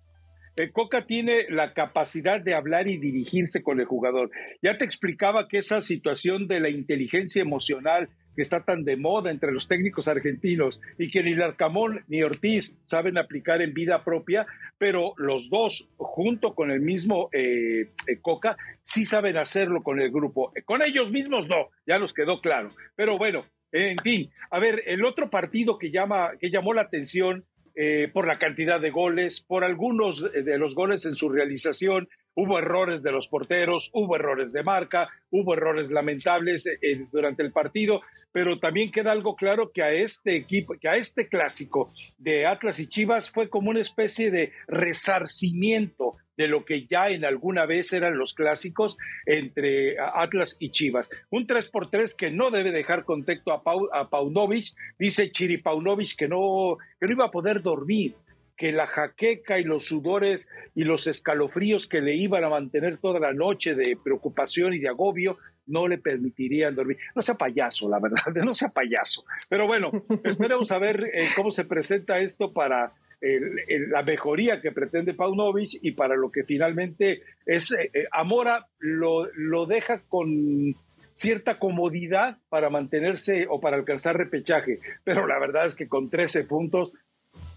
[0.55, 4.31] Eh, Coca tiene la capacidad de hablar y dirigirse con el jugador.
[4.61, 9.31] Ya te explicaba que esa situación de la inteligencia emocional que está tan de moda
[9.31, 14.45] entre los técnicos argentinos y que ni Larcamón ni Ortiz saben aplicar en vida propia,
[14.77, 20.11] pero los dos, junto con el mismo eh, eh, Coca, sí saben hacerlo con el
[20.11, 20.53] grupo.
[20.65, 22.75] Con ellos mismos no, ya nos quedó claro.
[22.95, 23.45] Pero bueno,
[23.77, 28.27] en fin, a ver, el otro partido que, llama, que llamó la atención eh, por
[28.27, 33.11] la cantidad de goles, por algunos de los goles en su realización, hubo errores de
[33.11, 38.91] los porteros, hubo errores de marca, hubo errores lamentables eh, durante el partido, pero también
[38.91, 43.31] queda algo claro que a este equipo, que a este clásico de Atlas y Chivas
[43.31, 48.35] fue como una especie de resarcimiento de lo que ya en alguna vez eran los
[48.35, 51.09] clásicos entre Atlas y Chivas.
[51.31, 53.63] Un 3 por 3 que no debe dejar contexto a,
[53.99, 58.13] a Paunovic, dice Chiri Paunovic que no, que no iba a poder dormir
[58.57, 63.19] que la jaqueca y los sudores y los escalofríos que le iban a mantener toda
[63.19, 66.97] la noche de preocupación y de agobio no le permitirían dormir.
[67.15, 69.23] No sea payaso, la verdad, no sea payaso.
[69.49, 69.91] Pero bueno,
[70.23, 75.91] esperemos a ver eh, cómo se presenta esto para la mejoría que pretende Paunovic y
[75.93, 80.75] para lo que finalmente es eh, eh, Amora lo, lo deja con
[81.13, 86.43] cierta comodidad para mantenerse o para alcanzar repechaje, pero la verdad es que con 13
[86.43, 86.93] puntos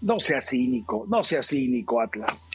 [0.01, 2.49] no sea cínico, no sea cínico Atlas.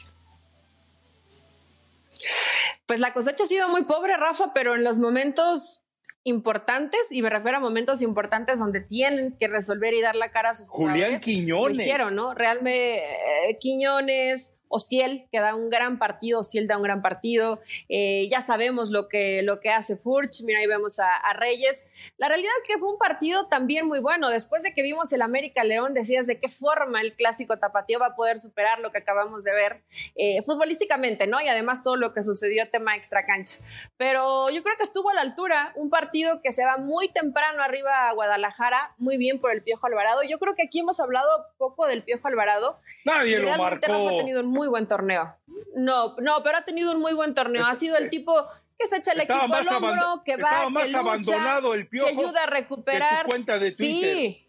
[2.86, 5.82] Pues la cosecha ha sido muy pobre, Rafa, pero en los momentos
[6.24, 10.50] importantes, y me refiero a momentos importantes donde tienen que resolver y dar la cara
[10.50, 11.76] a sus Julián Quiñones.
[11.76, 12.34] Lo hicieron, ¿no?
[12.34, 18.28] Realmente eh, Quiñones, Ociel, que da un gran partido, Ociel da un gran partido, eh,
[18.30, 21.84] ya sabemos lo que, lo que hace Furch, mira ahí vemos a, Reyes.
[22.16, 25.22] La realidad es que fue un partido también muy bueno, después de que vimos el
[25.22, 28.98] América León, decías de qué forma el clásico tapatío va a poder superar lo que
[28.98, 29.82] acabamos de ver
[30.14, 31.40] eh, futbolísticamente, ¿no?
[31.40, 33.58] Y además todo lo que sucedió tema extra cancha.
[33.96, 37.62] Pero yo creo que estuvo a la altura, un partido que se va muy temprano
[37.62, 40.22] arriba a Guadalajara, muy bien por el Piojo Alvarado.
[40.22, 42.80] Yo creo que aquí hemos hablado poco del Piojo Alvarado.
[43.04, 43.92] Nadie lo marcó.
[43.92, 45.36] ha tenido un muy buen torneo.
[45.74, 47.64] No, no, pero ha tenido un muy buen torneo.
[47.64, 48.46] Ha sido el tipo
[48.78, 52.18] que se echa el equipo al hombro, que va, más que abandonado el piojo que
[52.18, 53.26] ayuda a recuperar.
[53.26, 54.45] cuenta de Sí.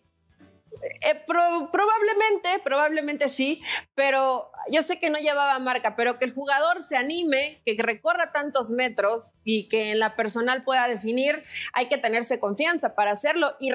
[0.84, 3.62] Eh, probablemente, probablemente sí,
[3.96, 8.32] pero yo sé que no llevaba marca, pero que el jugador se anime, que recorra
[8.32, 13.52] tantos metros y que en la personal pueda definir, hay que tenerse confianza para hacerlo
[13.60, 13.72] y,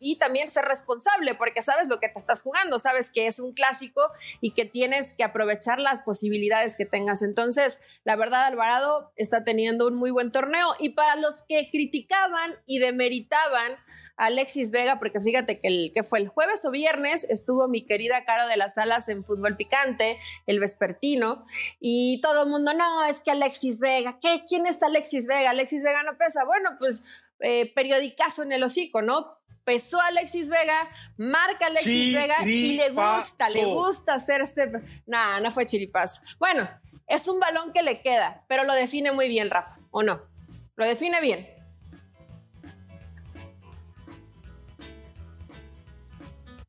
[0.00, 3.52] y también ser responsable, porque sabes lo que te estás jugando, sabes que es un
[3.52, 4.02] clásico
[4.40, 7.22] y que tienes que aprovechar las posibilidades que tengas.
[7.22, 12.56] Entonces, la verdad, Alvarado está teniendo un muy buen torneo y para los que criticaban
[12.66, 13.76] y demeritaban
[14.16, 17.86] a Alexis Vega, porque fíjate que, el, que fue el jueves o viernes, estuvo mi
[17.86, 21.46] querida Caro de las Alas en Fútbol Picante, el vespertino,
[21.78, 24.44] y todo el mundo, no, es que Alexis Vega, ¿qué?
[24.48, 25.50] ¿Quién es Alexis Vega?
[25.50, 26.44] Alexis Vega no pesa.
[26.44, 27.04] Bueno, pues
[27.40, 29.40] eh, periodicazo en el hocico, ¿no?
[29.64, 34.70] pesó Alexis Vega, marca Alexis Vega y le gusta, le gusta hacerse.
[35.06, 36.22] Nah, no fue chiripazo.
[36.38, 36.68] Bueno,
[37.06, 40.22] es un balón que le queda, pero lo define muy bien, Rafa, ¿o no?
[40.76, 41.59] Lo define bien.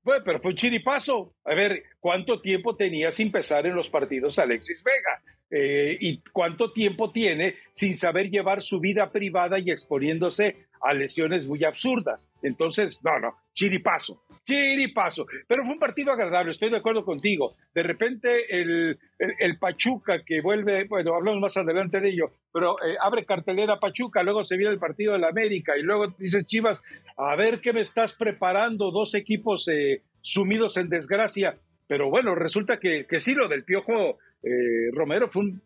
[0.03, 1.35] Bueno, pero fue un chiripazo.
[1.45, 5.21] A ver, ¿cuánto tiempo tenía sin pesar en los partidos Alexis Vega?
[5.51, 11.45] Eh, ¿Y cuánto tiempo tiene sin saber llevar su vida privada y exponiéndose a lesiones
[11.45, 12.29] muy absurdas?
[12.41, 15.25] Entonces, no, no, chiripazo, chiripazo.
[15.47, 17.55] Pero fue un partido agradable, estoy de acuerdo contigo.
[17.73, 22.95] De repente el, el, Pachuca que vuelve, bueno, hablamos más adelante de ello, pero eh,
[23.01, 26.81] abre cartelera Pachuca, luego se viene el partido de la América y luego dices Chivas,
[27.17, 31.57] a ver qué me estás preparando, dos equipos eh, sumidos en desgracia.
[31.87, 35.61] Pero bueno, resulta que, que sí, lo del Piojo eh, Romero fue un,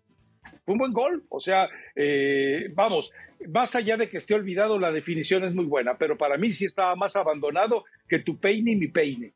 [0.66, 1.26] buen gol.
[1.30, 3.12] O sea, eh, vamos,
[3.48, 6.66] más allá de que esté olvidado, la definición es muy buena, pero para mí sí
[6.66, 9.34] estaba más abandonado que tu peine y mi peine.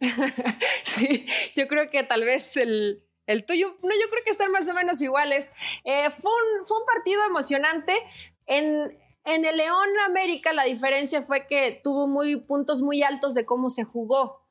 [0.84, 4.68] sí, yo creo que tal vez el, el tuyo, no, yo creo que están más
[4.68, 5.52] o menos iguales.
[5.84, 7.94] Eh, fue, un, fue un partido emocionante.
[8.46, 13.46] En, en el León América la diferencia fue que tuvo muy puntos muy altos de
[13.46, 14.41] cómo se jugó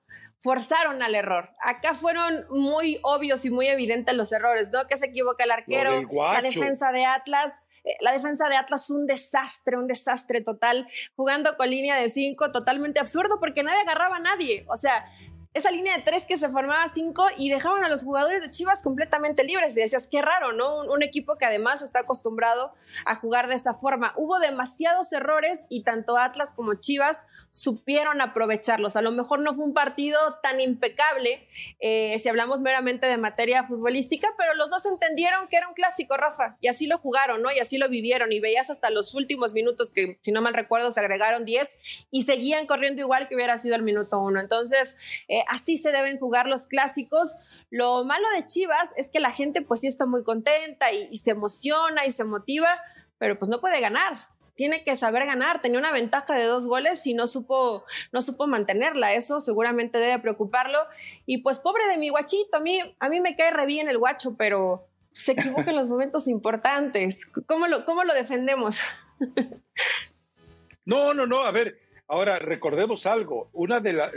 [0.41, 1.51] forzaron al error.
[1.61, 4.87] Acá fueron muy obvios y muy evidentes los errores, ¿no?
[4.87, 7.63] Que se equivoca el arquero, la defensa de Atlas.
[7.83, 12.51] Eh, la defensa de Atlas un desastre, un desastre total, jugando con línea de cinco,
[12.51, 14.65] totalmente absurdo porque nadie agarraba a nadie.
[14.67, 15.05] O sea,
[15.53, 18.81] esa línea de tres que se formaba cinco y dejaban a los jugadores de Chivas
[18.81, 19.75] completamente libres.
[19.75, 20.81] Y decías, qué raro, ¿no?
[20.83, 22.73] Un, equipo que además está acostumbrado
[23.05, 24.13] a jugar de esa forma.
[24.15, 28.95] Hubo demasiados errores y tanto Atlas como Chivas supieron aprovecharlos.
[28.95, 31.47] A lo mejor no fue un partido tan impecable
[31.79, 36.15] eh, si hablamos meramente de materia futbolística, pero los dos entendieron que era un clásico,
[36.17, 37.51] Rafa, y así lo jugaron, ¿no?
[37.51, 38.31] Y así lo vivieron.
[38.31, 41.77] Y veías hasta los últimos minutos, que si no mal recuerdo se agregaron 10
[42.11, 44.39] y seguían corriendo igual que hubiera sido el minuto uno.
[44.39, 47.37] Entonces, eh, así se deben jugar los clásicos.
[47.69, 51.31] Lo malo de Chivas es que la gente pues sí está muy contenta y, se
[51.31, 52.79] emociona y se motiva,
[53.17, 54.27] pero pues no puede ganar.
[54.55, 55.61] Tiene que saber ganar.
[55.61, 59.13] Tenía una ventaja de dos goles y no supo, no supo mantenerla.
[59.13, 60.79] Eso seguramente debe preocuparlo.
[61.25, 63.97] Y pues pobre de mi guachito, a mí, a mí me cae re bien el
[63.97, 67.27] guacho, pero se equivoca en los momentos importantes.
[67.45, 68.81] ¿Cómo lo, cómo lo defendemos?
[70.85, 71.43] no, no, no.
[71.43, 73.49] A ver, ahora recordemos algo.
[73.53, 74.11] Una de las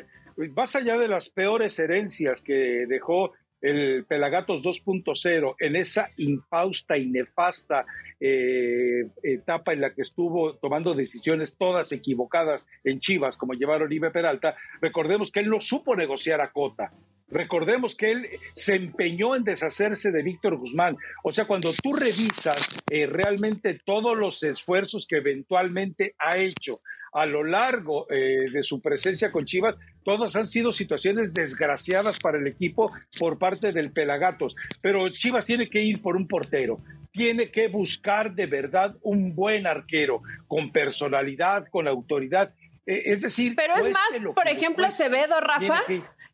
[0.55, 3.33] más allá de las peores herencias que dejó
[3.65, 7.87] el Pelagatos 2.0 en esa infausta y nefasta
[8.21, 14.11] eh, etapa en la que estuvo tomando decisiones todas equivocadas en Chivas, como llevaron Oribe
[14.11, 16.93] Peralta, recordemos que él no supo negociar a Cota.
[17.29, 20.97] Recordemos que él se empeñó en deshacerse de Víctor Guzmán.
[21.23, 26.81] O sea, cuando tú revisas eh, realmente todos los esfuerzos que eventualmente ha hecho
[27.15, 32.39] a lo largo eh, de su presencia con Chivas, todas han sido situaciones desgraciadas para
[32.39, 34.55] el equipo por parte del Pelagatos.
[34.83, 36.81] Pero Chivas tiene que ir por un portero,
[37.13, 42.53] tiene que buscar de verdad un buen arquero, con personalidad, con autoridad.
[42.85, 45.83] Eh, es decir, pero es más, por ejemplo, Acevedo, Rafa.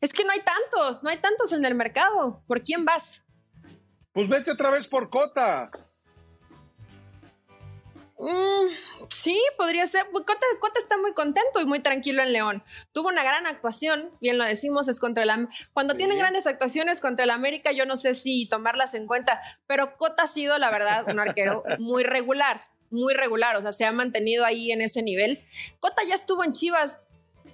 [0.01, 2.43] Es que no hay tantos, no hay tantos en el mercado.
[2.47, 3.23] ¿Por quién vas?
[4.13, 5.71] Pues vete otra vez por Cota.
[8.21, 8.69] Mm,
[9.09, 10.07] sí, podría ser.
[10.11, 12.63] Pues, Cota, está muy contento y muy tranquilo en León.
[12.93, 17.25] Tuvo una gran actuación, bien lo decimos, es contra el Cuando tienen grandes actuaciones contra
[17.25, 21.07] el América, yo no sé si tomarlas en cuenta, pero Cota ha sido, la verdad,
[21.09, 25.43] un arquero muy regular, muy regular, o sea, se ha mantenido ahí en ese nivel.
[25.79, 27.01] Cota ya estuvo en Chivas,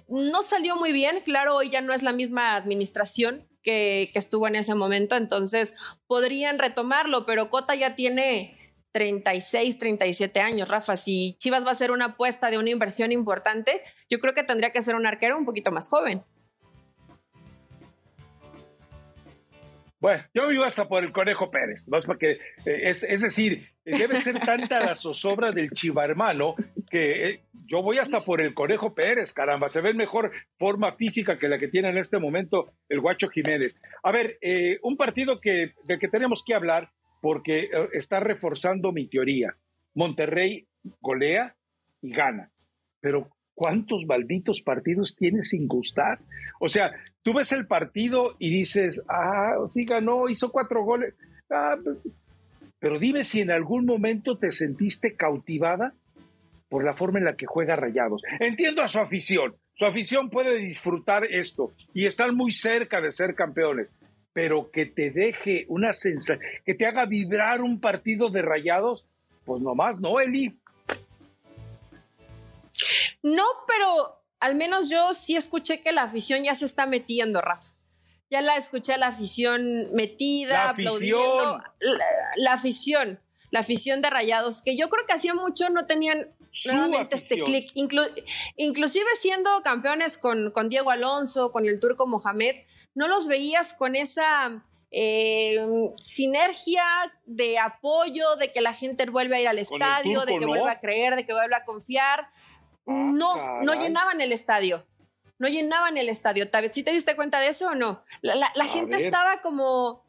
[0.07, 4.47] no salió muy bien, claro, hoy ya no es la misma administración que, que estuvo
[4.47, 5.73] en ese momento, entonces
[6.07, 8.57] podrían retomarlo, pero Cota ya tiene
[8.91, 10.97] 36, 37 años, Rafa.
[10.97, 14.71] Si Chivas va a ser una apuesta de una inversión importante, yo creo que tendría
[14.71, 16.23] que ser un arquero un poquito más joven.
[19.99, 22.33] Bueno, yo vivo hasta por el Conejo Pérez, más porque
[22.65, 26.55] eh, es, es, decir, debe ser tanta la zozobra del chiva hermano
[26.89, 30.95] que eh, yo voy hasta por el Conejo Pérez, caramba, se ve en mejor forma
[30.95, 33.75] física que la que tiene en este momento el Guacho Jiménez.
[34.03, 38.91] A ver, eh, un partido que, del que tenemos que hablar porque eh, está reforzando
[38.91, 39.55] mi teoría.
[39.93, 40.67] Monterrey
[41.01, 41.55] golea
[42.01, 42.51] y gana,
[43.01, 46.19] pero ¿cuántos malditos partidos tiene sin gustar?
[46.59, 46.91] O sea,
[47.23, 51.13] tú ves el partido y dices, ah, sí ganó, hizo cuatro goles.
[51.49, 51.75] Ah,
[52.79, 55.93] pero dime si en algún momento te sentiste cautivada
[56.69, 58.21] por la forma en la que juega Rayados.
[58.39, 59.55] Entiendo a su afición.
[59.75, 63.87] Su afición puede disfrutar esto y están muy cerca de ser campeones,
[64.33, 69.05] pero que te deje una sensación, que te haga vibrar un partido de Rayados,
[69.45, 70.57] pues nomás no, Eli.
[73.23, 77.73] No, pero al menos yo sí escuché que la afición ya se está metiendo, Rafa.
[78.29, 79.61] Ya la escuché la afición
[79.93, 81.63] metida, la aplaudiendo.
[82.35, 83.19] La, afición,
[83.51, 86.33] la afición de Rayados, que yo creo que hacía mucho no tenían
[86.65, 87.71] nuevamente este clic.
[87.75, 92.55] inclusive siendo campeones con, con, Diego Alonso, con el turco Mohamed,
[92.95, 95.59] no los veías con esa eh,
[95.99, 96.83] sinergia
[97.25, 100.79] de apoyo, de que la gente vuelve a ir al estadio, de que vuelva a
[100.79, 102.29] creer, de que vuelva a confiar.
[102.87, 104.85] Ah, no, no llenaban el estadio
[105.39, 106.47] no llenaban el estadio.
[106.71, 108.03] ¿Sí te diste cuenta de eso o no?
[108.21, 110.03] La, gente estaba como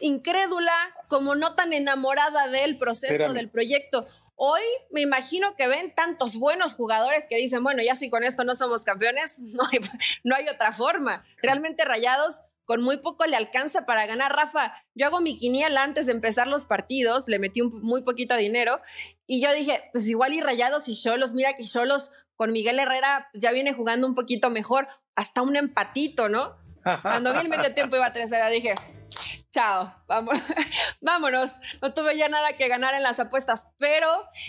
[0.00, 0.72] incrédula,
[1.08, 4.06] como no tan enamorada del proceso, del proyecto.
[4.34, 8.44] Hoy me imagino que ven tantos buenos jugadores que dicen, bueno, ya si con esto
[8.44, 9.80] no somos campeones, no hay,
[10.24, 11.24] no hay otra forma.
[11.40, 14.34] Realmente Rayados con muy poco le alcanza para ganar.
[14.34, 18.34] Rafa, yo hago mi quiniela antes de empezar los partidos, le metí un, muy poquito
[18.34, 18.80] de dinero
[19.26, 23.30] y yo dije, pues igual y Rayados y Cholos, mira que Cholos con Miguel Herrera
[23.32, 26.56] ya viene jugando un poquito mejor, hasta un empatito, ¿no?
[27.02, 28.74] Cuando vi el medio tiempo iba a 3 dije,
[29.56, 30.36] chao, vamos,
[31.00, 31.52] vámonos.
[31.80, 34.06] No tuve ya nada que ganar en las apuestas, pero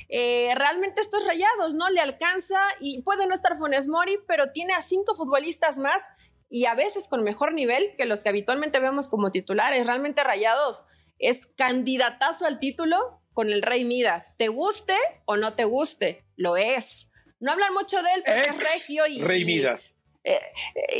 [0.09, 1.89] eh, realmente estos rayados, ¿no?
[1.89, 6.03] Le alcanza y puede no estar Funes Mori, pero tiene a cinco futbolistas más
[6.49, 9.87] y a veces con mejor nivel que los que habitualmente vemos como titulares.
[9.87, 10.83] Realmente rayados
[11.19, 14.35] es candidatazo al título con el Rey Midas.
[14.37, 16.25] ¿Te guste o no te guste?
[16.35, 17.11] Lo es.
[17.39, 19.21] No hablan mucho de él porque es regio y.
[19.21, 19.89] Rey Midas.
[20.27, 20.41] Eh,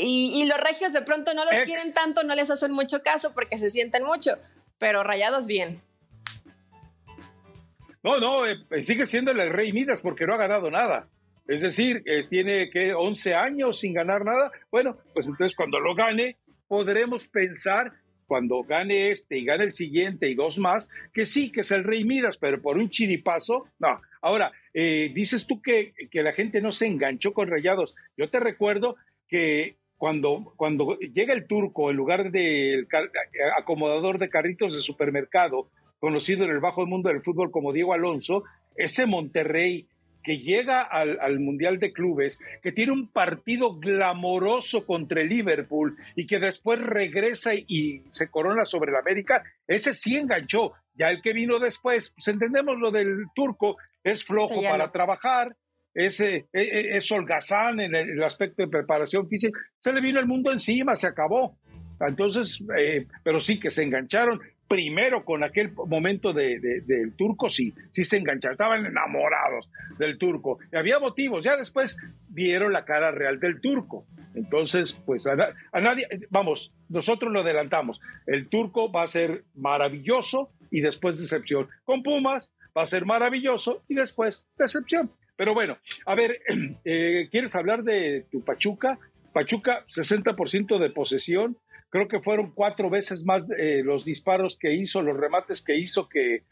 [0.00, 3.58] y, los regios de pronto no los quieren tanto, no les hacen mucho caso porque
[3.58, 4.30] se sienten mucho,
[4.78, 5.82] pero rayados bien.
[8.02, 11.08] No, no, eh, sigue siendo el Rey Midas porque no ha ganado nada.
[11.46, 14.50] Es decir, tiene que 11 años sin ganar nada.
[14.70, 17.92] Bueno, pues entonces cuando lo gane, podremos pensar,
[18.26, 21.84] cuando gane este y gane el siguiente y dos más, que sí, que es el
[21.84, 24.00] Rey Midas, pero por un chiripazo, no.
[24.20, 27.94] Ahora, eh, dices tú que, que, la gente no se enganchó con rayados.
[28.16, 28.96] Yo te recuerdo
[29.28, 32.86] que cuando, cuando llega el turco, en lugar del
[33.58, 38.44] acomodador de carritos de supermercado, conocido en el bajo mundo del fútbol como Diego Alonso,
[38.76, 39.88] ese Monterrey
[40.22, 45.96] que llega al, al, Mundial de Clubes, que tiene un partido glamoroso contra el Liverpool
[46.14, 50.72] y que después regresa y se corona sobre el América, ese sí enganchó.
[50.94, 55.56] Ya el que vino después, pues entendemos lo del turco, es flojo para trabajar,
[55.98, 60.20] es, eh, eh, eh, es, holgazán en el, aspecto de preparación física, se le vino
[60.20, 61.58] el mundo encima, se acabó.
[62.00, 62.62] Entonces,
[63.24, 68.18] pero sí que se engancharon primero con aquel momento de, del turco, sí, sí se
[68.18, 70.60] engancharon, estaban enamorados del turco.
[70.72, 71.96] Y había motivos, ya después
[72.28, 74.06] vieron la cara real del turco.
[74.36, 75.32] Entonces, pues a,
[75.72, 78.00] a nadie, vamos, nosotros lo adelantamos.
[78.26, 81.68] El turco va a ser maravilloso, y después decepción.
[81.84, 85.10] Con Pumas va a ser maravilloso y después decepción.
[85.38, 86.42] Pero bueno, a ver,
[86.84, 88.98] eh, ¿quieres hablar de tu Pachuca?
[89.32, 91.56] Pachuca, 60% de posesión.
[91.90, 96.08] Creo que fueron cuatro veces más eh, los disparos que hizo, los remates que hizo
[96.08, 96.42] que,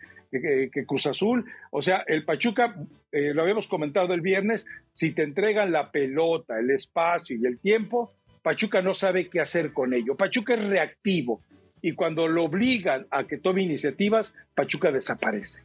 [0.86, 1.44] Cruz Azul.
[1.72, 2.76] O sea, el Pachuca,
[3.10, 7.58] eh, lo habíamos comentado el viernes, si te entregan la pelota, el espacio y el
[7.58, 10.16] tiempo, Pachuca no sabe qué hacer con ello.
[10.16, 11.42] Pachuca es reactivo
[11.82, 15.64] y cuando lo obligan a que tome iniciativas, Pachuca desaparece.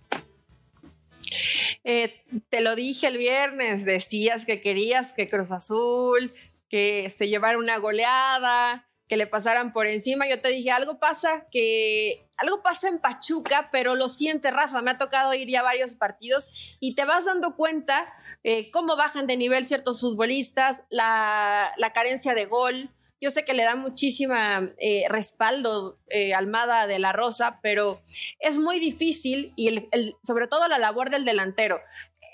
[1.83, 6.31] Eh, te lo dije el viernes, decías que querías que Cruz Azul,
[6.69, 10.27] que se llevara una goleada, que le pasaran por encima.
[10.27, 14.91] Yo te dije, algo pasa que algo pasa en Pachuca, pero lo siente Rafa, me
[14.91, 18.11] ha tocado ir ya varios partidos y te vas dando cuenta
[18.43, 22.89] eh, cómo bajan de nivel ciertos futbolistas, la, la carencia de gol,
[23.21, 28.01] yo sé que le da muchísima eh, respaldo eh, Almada de la Rosa, pero
[28.39, 29.87] es muy difícil y
[30.23, 31.79] sobre todo la labor del delantero.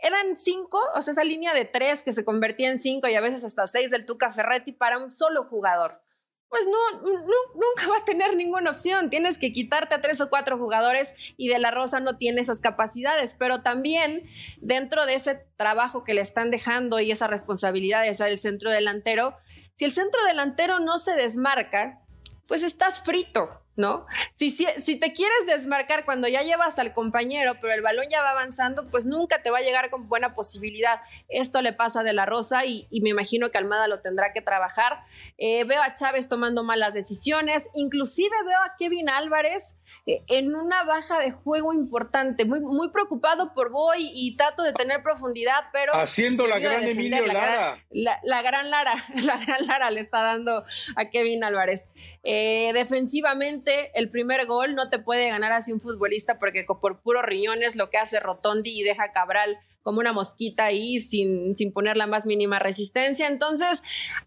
[0.01, 3.21] Eran cinco, o sea, esa línea de tres que se convertía en cinco y a
[3.21, 6.01] veces hasta seis del Tuca Ferretti para un solo jugador.
[6.49, 9.09] pues no, nunca va a tener ninguna opción.
[9.09, 12.61] Tienes que quitarte a tres o cuatro jugadores y de la Rosa no tiene esas
[12.61, 14.23] capacidades, pero también
[14.61, 18.71] dentro de ese trabajo que le están dejando y esa responsabilidad de ser el centro
[18.71, 19.35] delantero,
[19.77, 22.01] si el centro delantero no se desmarca,
[22.47, 23.61] pues estás frito.
[23.77, 24.05] ¿No?
[24.33, 28.31] Si, si, te quieres desmarcar cuando ya llevas al compañero, pero el balón ya va
[28.31, 30.99] avanzando, pues nunca te va a llegar con buena posibilidad.
[31.29, 35.03] Esto le pasa de la Rosa y, me imagino que Almada lo tendrá que trabajar.
[35.37, 40.83] Eh, veo a Chávez tomando malas decisiones, inclusive veo a Kevin Álvarez eh, en una
[40.83, 45.93] baja de juego importante, muy, muy preocupado por Boy y trato de tener profundidad, pero...
[45.93, 47.77] Haciendo la gran Emilio Lara.
[47.91, 50.63] la, gran Lara, la gran Lara le está dando
[50.95, 51.89] a Kevin Álvarez.
[52.23, 57.21] Eh, defensivamente, el primer gol no te puede ganar así un futbolista porque por puro
[57.21, 61.95] riñones lo que hace Rotondi y deja Cabral como una mosquita ahí sin, sin poner
[61.95, 63.27] la más mínima resistencia.
[63.27, 63.83] Entonces,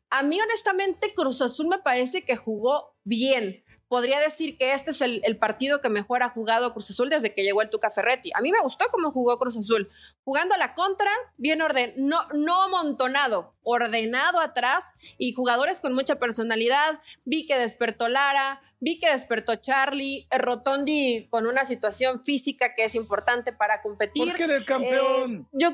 [0.09, 5.01] a mí honestamente Cruz Azul me parece que jugó bien podría decir que este es
[5.01, 8.31] el, partido que mejor ha jugado Cruz Azul desde que llegó el Tuca Ferretti.
[8.35, 9.91] A mí me gustó cómo jugó Cruz Azul.
[10.23, 16.21] Jugando a la contra, bien ordenado, no, no amontonado, ordenado atrás y jugadores con mucha
[16.21, 17.01] personalidad.
[17.25, 22.95] Vi que despertó Lara, vi que despertó Charlie, Rotondi con una situación física que es
[22.95, 24.29] importante para competir.
[24.29, 25.35] ¿Por qué el campeón?
[25.35, 25.71] Eh, yo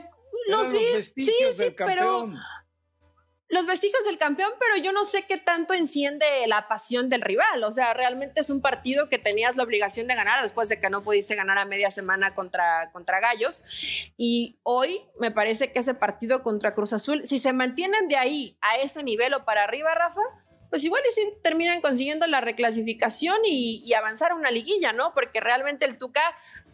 [0.49, 2.33] los vi, sí, sí, pero
[3.49, 7.63] los vestigios del campeón, pero yo no sé qué tanto enciende la pasión del rival.
[7.63, 10.91] O sea, realmente es un partido que tenías la obligación de ganar después de que
[10.91, 13.65] no pudiste ganar a media semana contra, contra Gallos.
[14.17, 18.59] Y hoy me parece que ese partido contra Cruz Azul, si se mantienen de ahí
[18.61, 20.23] a ese nivel o para arriba, Rafa,
[20.69, 25.15] pues igual y si terminan consiguiendo la reclasificación y, avanzar a una liguilla, ¿no?
[25.15, 26.21] Porque realmente el Tuca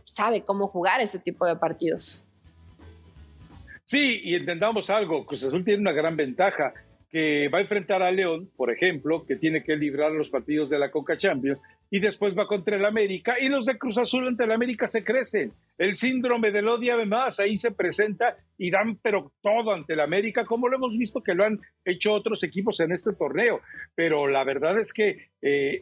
[0.05, 2.25] sabe cómo jugar ese tipo de partidos.
[3.85, 6.73] Sí, y entendamos algo, Cruz Azul tiene una gran ventaja,
[7.13, 10.79] que va a enfrentar a León, por ejemplo, que tiene que librar los partidos de
[10.79, 11.61] la Coca Champions,
[11.91, 15.05] y después va contra el América y los de Cruz Azul ante el América se
[15.05, 15.53] crecen.
[15.77, 20.45] El síndrome del odio además ahí se presenta y dan pero todo ante el América,
[20.45, 23.61] como lo hemos visto que lo han hecho otros equipos en este torneo.
[23.97, 25.81] Pero la verdad es que eh,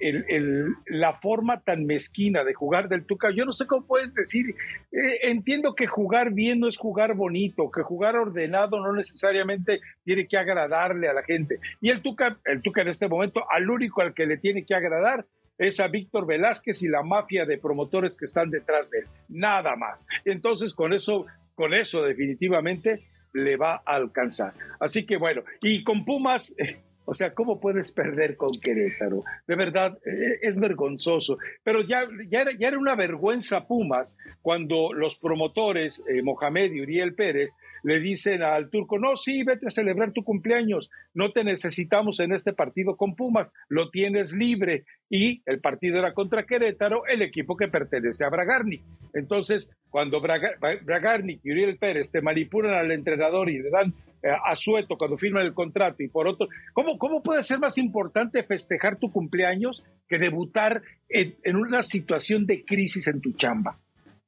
[0.87, 4.55] la forma tan mezquina de jugar del Tuca, yo no sé cómo puedes decir,
[4.93, 10.27] eh, entiendo que jugar bien no es jugar bonito, que jugar ordenado no necesariamente tiene
[10.27, 11.59] que agradarle a la gente.
[11.83, 14.75] Y el Tuca, el Tuca en este momento, al único al que le tiene que
[14.75, 15.27] agradar
[15.61, 19.05] es a Víctor Velázquez y la mafia de promotores que están detrás de él.
[19.29, 20.07] Nada más.
[20.25, 21.27] Entonces, con eso,
[21.61, 23.05] con eso definitivamente
[23.35, 24.55] le va a alcanzar.
[24.81, 29.25] Así que bueno, y con Pumas, eh, o sea, ¿cómo puedes perder con Querétaro?
[29.47, 31.37] De verdad, eh, es vergonzoso.
[31.63, 37.51] Pero ya, ya, era, una vergüenza Pumas cuando los promotores, eh, Mohamed y Uriel Pérez,
[37.83, 42.33] le dicen al turco, no, sí, vete a celebrar tu cumpleaños, no te necesitamos en
[42.33, 44.85] este partido con Pumas, lo tienes libre.
[45.11, 48.81] Y el partido era contra Querétaro, el equipo que pertenece a Bragarni.
[49.13, 54.55] Entonces, cuando Bragarni y Uriel Pérez te manipulan al entrenador y le dan eh, a
[54.99, 59.11] cuando firman el contrato y por otro, ¿cómo, ¿cómo puede ser más importante festejar tu
[59.11, 63.79] cumpleaños que debutar en, una situación de crisis en tu chamba?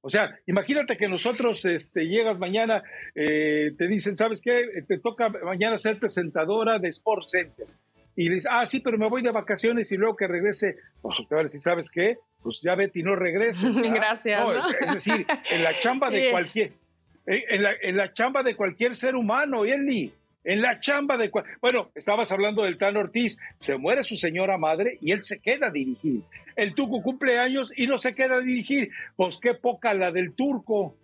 [0.01, 2.83] O sea, imagínate que nosotros este, llegas mañana,
[3.15, 4.83] eh, te dicen, ¿sabes qué?
[4.89, 7.67] Te toca mañana ser presentadora de Sports Center.
[8.15, 11.17] Y le dices, ah, sí, pero me voy de vacaciones y luego que regrese, pues
[11.29, 12.19] te va a decir, ¿sabes qué?
[12.43, 13.77] Pues ya vete y no regreses.
[13.93, 14.49] Gracias.
[14.81, 16.73] Es decir, en la chamba de cualquier,
[17.27, 20.13] en la, chamba de cualquier ser humano, Eli.
[20.45, 21.31] En la chamba de...
[21.61, 23.39] Bueno, estabas hablando del Tan Ortiz.
[23.59, 26.23] Se muere su señora madre y él se queda a dirigir.
[26.57, 28.91] El Tuco cumple años y no se queda a dirigir.
[29.15, 30.97] Pues qué poca la del turco.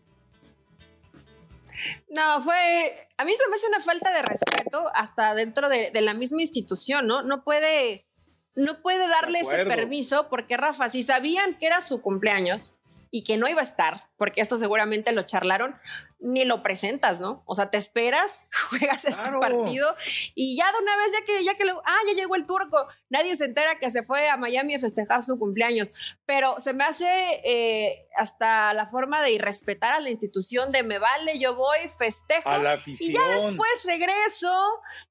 [2.08, 3.08] No, fue.
[3.16, 7.06] A mí se me hace una falta de respeto hasta dentro de, la misma institución,
[7.06, 7.22] ¿no?
[7.22, 8.06] No puede.
[8.54, 12.74] No puede darle ese permiso porque, Rafa, si sabían que era su cumpleaños
[13.12, 15.76] y que no iba a estar, porque esto seguramente lo charlaron,
[16.20, 17.42] ni lo presentas, ¿no?
[17.46, 19.94] O sea, te esperas, juegas este partido
[20.34, 22.86] y ya de una vez, ya que, ya que lo, ah, ya llegó el turco,
[23.08, 25.92] nadie se entera que se fue a Miami a festejar su cumpleaños,
[26.26, 27.06] pero se me hace
[27.44, 32.48] eh, hasta la forma de irrespetar a la institución de me vale, yo voy, festejo.
[32.48, 32.82] A la.
[32.86, 34.52] Y ya después regreso,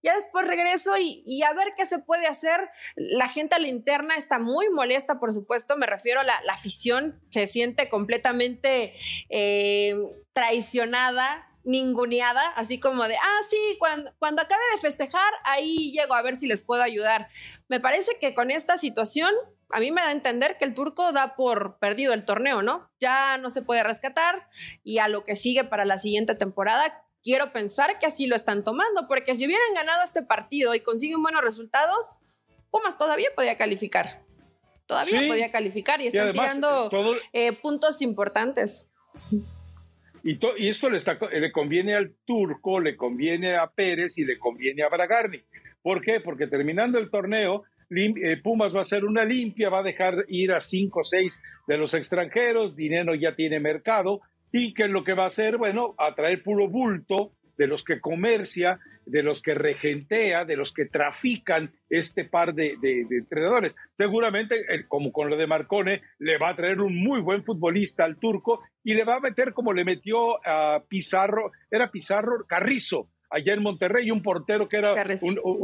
[0.04, 2.70] ya después regreso y, y, a ver qué se puede hacer.
[2.96, 6.54] La gente a la interna está muy molesta, por supuesto, me refiero a la, la
[6.54, 8.94] afición, se siente completamente...
[9.30, 9.96] Eh,
[10.38, 16.22] traicionada, ninguneada, así como de, ah, sí, cuando, cuando acabe de festejar, ahí llego a
[16.22, 17.28] ver si les puedo ayudar.
[17.70, 19.34] Me parece que con esta situación,
[19.72, 22.88] a mí me da a entender que el turco da por perdido el torneo, ¿no?
[23.00, 24.48] Ya no se puede rescatar
[24.84, 28.64] y a lo que sigue para la siguiente temporada, quiero pensar que así lo están
[28.64, 32.06] tomando, porque si hubieran ganado este partido y consiguen buenos resultados,
[32.70, 34.24] Pumas todavía podía calificar.
[34.86, 36.92] Todavía podía calificar y están tirando
[37.34, 38.86] eh, puntos importantes.
[40.28, 44.38] Y, y esto le, está, le conviene al turco, le conviene a Pérez y le
[44.38, 45.42] conviene a Bragarni.
[45.82, 46.20] ¿Por qué?
[46.20, 50.52] Porque terminando el torneo, eh, Pumas va a hacer una limpia, va a dejar ir
[50.52, 54.20] a cinco o seis de los extranjeros, dinero ya tiene mercado,
[54.52, 58.80] y que lo que va a hacer, bueno, atraer puro bulto de los que comercia,
[59.06, 62.78] de los que regentea, de los que trafican este par de,
[63.10, 63.74] entrenadores.
[63.96, 68.04] Seguramente, eh, como con lo de Marcone, le va a traer un muy buen futbolista
[68.04, 73.10] al turco y le va a meter como le metió a Pizarro, era Pizarro Carrizo,
[73.30, 74.94] allá en Monterrey, un portero que era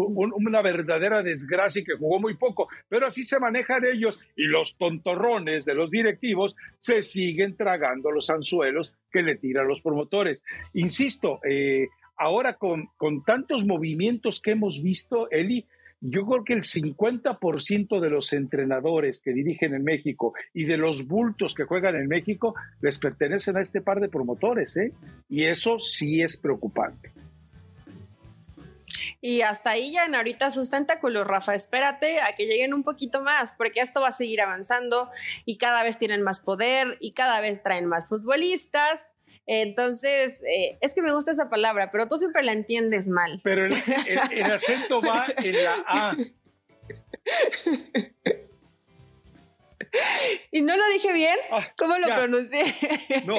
[0.09, 2.68] una verdadera desgracia y que jugó muy poco.
[2.89, 8.30] Pero así se manejan ellos y los tontorrones de los directivos se siguen tragando los
[8.30, 10.43] anzuelos que le tiran los promotores.
[10.74, 11.88] Insisto, eh,
[12.18, 15.66] ahora con, con tantos movimientos que hemos visto, Eli,
[16.05, 21.07] yo creo que el 50% de los entrenadores que dirigen en México y de los
[21.07, 24.91] bultos que juegan en México les pertenecen a este par de promotores, ¿eh?
[25.30, 27.14] Y eso sí es preocupante.
[29.26, 31.55] Y hasta ahí ya en ahorita sus tentáculos, Rafa.
[31.55, 35.09] Espérate a que lleguen un poquito más, porque esto va a seguir avanzando
[35.45, 39.11] y cada vez tienen más poder y cada vez traen más futbolistas.
[39.45, 43.39] Entonces, eh, es que me gusta esa palabra, pero tú siempre la entiendes mal.
[43.45, 43.74] Pero el,
[44.51, 46.17] acento va en la A.
[50.51, 51.38] ¿Y no lo dije bien?
[51.49, 52.65] Ah, ¿Cómo lo pronuncié?
[53.26, 53.36] No,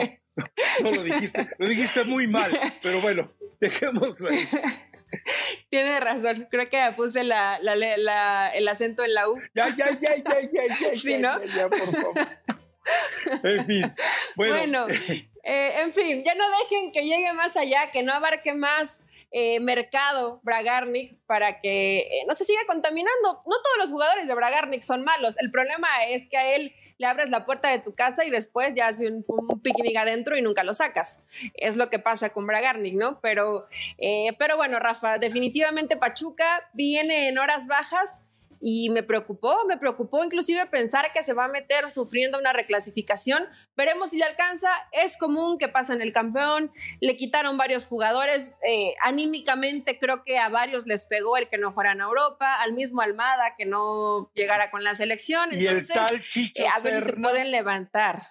[0.82, 1.46] no, lo dijiste.
[1.58, 3.30] Lo dijiste muy mal, pero bueno,
[3.60, 4.48] dejémoslo ahí.
[5.68, 7.56] Tiene razón, creo que puse la,
[8.54, 9.40] el acento en la U.
[9.54, 10.94] Ya, ya, ya, ya, ya, ya.
[10.94, 11.42] Sí, ¿no?
[11.44, 12.14] Ya, por favor.
[13.42, 13.94] En fin.
[14.36, 14.86] Bueno,
[15.42, 19.60] eh, en fin, ya no dejen que llegue más allá, que no abarque más eh,
[19.60, 23.42] mercado Bragarnik para que eh, no se siga contaminando.
[23.46, 25.38] No todos los jugadores de Bragarnik son malos.
[25.38, 28.74] El problema es que a él le abres la puerta de tu casa y después
[28.74, 29.24] ya hace un,
[29.62, 31.24] picnic adentro y nunca lo sacas.
[31.54, 33.20] Es lo que pasa con Bragarnik, ¿no?
[33.20, 33.66] Pero,
[34.38, 38.26] pero bueno, Rafa, definitivamente Pachuca viene en horas bajas
[38.66, 43.46] y me preocupó, me preocupó inclusive pensar que se va a meter sufriendo una reclasificación.
[43.76, 44.70] Veremos si le alcanza.
[44.90, 46.72] Es común que pasa en el campeón.
[47.02, 48.56] Le quitaron varios jugadores.
[48.66, 52.54] Eh, anímicamente creo que a varios les pegó el que no fueran a Europa.
[52.62, 55.50] Al mismo Almada que no llegara con la selección.
[55.52, 58.22] Entonces, eh, a ver si se pueden levantar.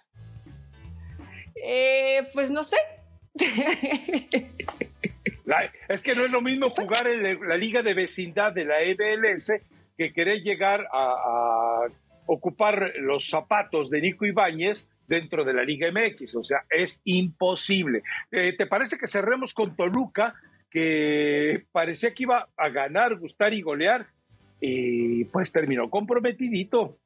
[1.64, 2.78] Eh, pues no sé.
[5.90, 9.62] es que no es lo mismo jugar en la liga de vecindad de la EBLS
[9.98, 11.86] que querer llegar a,
[12.26, 16.36] ocupar los zapatos de Nico Ibáñez dentro de la Liga MX.
[16.36, 18.02] O sea, es imposible.
[18.32, 20.34] Eh, ¿Te parece que cerremos con Toluca,
[20.72, 24.08] que parecía que iba a ganar, gustar y golear?
[24.62, 26.98] Y pues terminó comprometidito.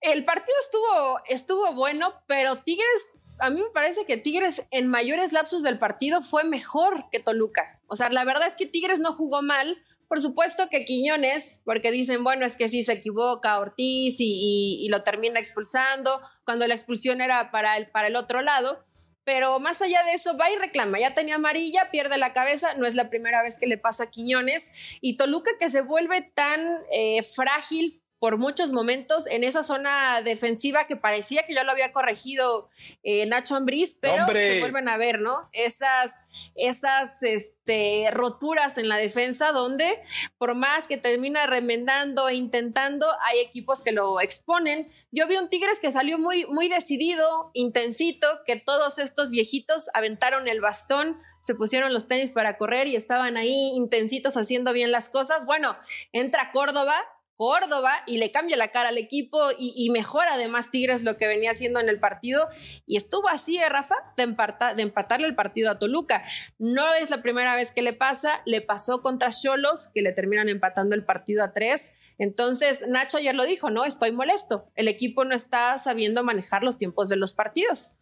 [0.00, 5.32] El partido estuvo, estuvo bueno, pero Tigres a mí me parece que Tigres en mayores
[5.32, 7.80] lapsos del partido fue mejor que Toluca.
[7.86, 9.76] O sea, la verdad es que Tigres no jugó mal.
[10.08, 15.02] Por supuesto que Quiñones, porque dicen, bueno, es que sí se equivoca Ortiz y, lo
[15.02, 18.84] termina expulsando, cuando la expulsión era para el, para el otro lado.
[19.24, 21.00] Pero más allá de eso, va y reclama.
[21.00, 22.74] Ya tenía amarilla, pierde la cabeza.
[22.74, 24.70] No es la primera vez que le pasa a Quiñones.
[25.00, 26.60] Y Toluca que se vuelve tan
[26.92, 31.92] eh, frágil por muchos momentos en esa zona defensiva que parecía que ya lo había
[31.92, 32.70] corregido
[33.02, 35.48] eh, Nacho Ambriz, pero se vuelven a ver, ¿no?
[35.52, 36.22] Esas,
[36.54, 40.00] esas este, roturas en la defensa donde
[40.38, 44.90] por más que termina remendando e intentando, hay equipos que lo exponen.
[45.10, 50.48] Yo vi un Tigres que salió muy, muy decidido, intensito, que todos estos viejitos aventaron
[50.48, 55.08] el bastón, se pusieron los tenis para correr y estaban ahí intensitos haciendo bien las
[55.08, 55.46] cosas.
[55.46, 55.76] Bueno,
[56.12, 56.96] entra Córdoba
[57.36, 61.50] Córdoba y le cambia la cara al equipo y, mejora además Tigres lo que venía
[61.50, 62.48] haciendo en el partido
[62.86, 66.24] y estuvo así, ¿eh, Rafa, de, empatarle el partido a Toluca.
[66.58, 70.48] No es la primera vez que le pasa, le pasó contra Cholos, que le terminan
[70.48, 71.92] empatando el partido a tres.
[72.18, 73.84] Entonces, Nacho ayer lo dijo, ¿no?
[73.84, 74.70] Estoy molesto.
[74.74, 77.92] El equipo no está sabiendo manejar los tiempos de los partidos.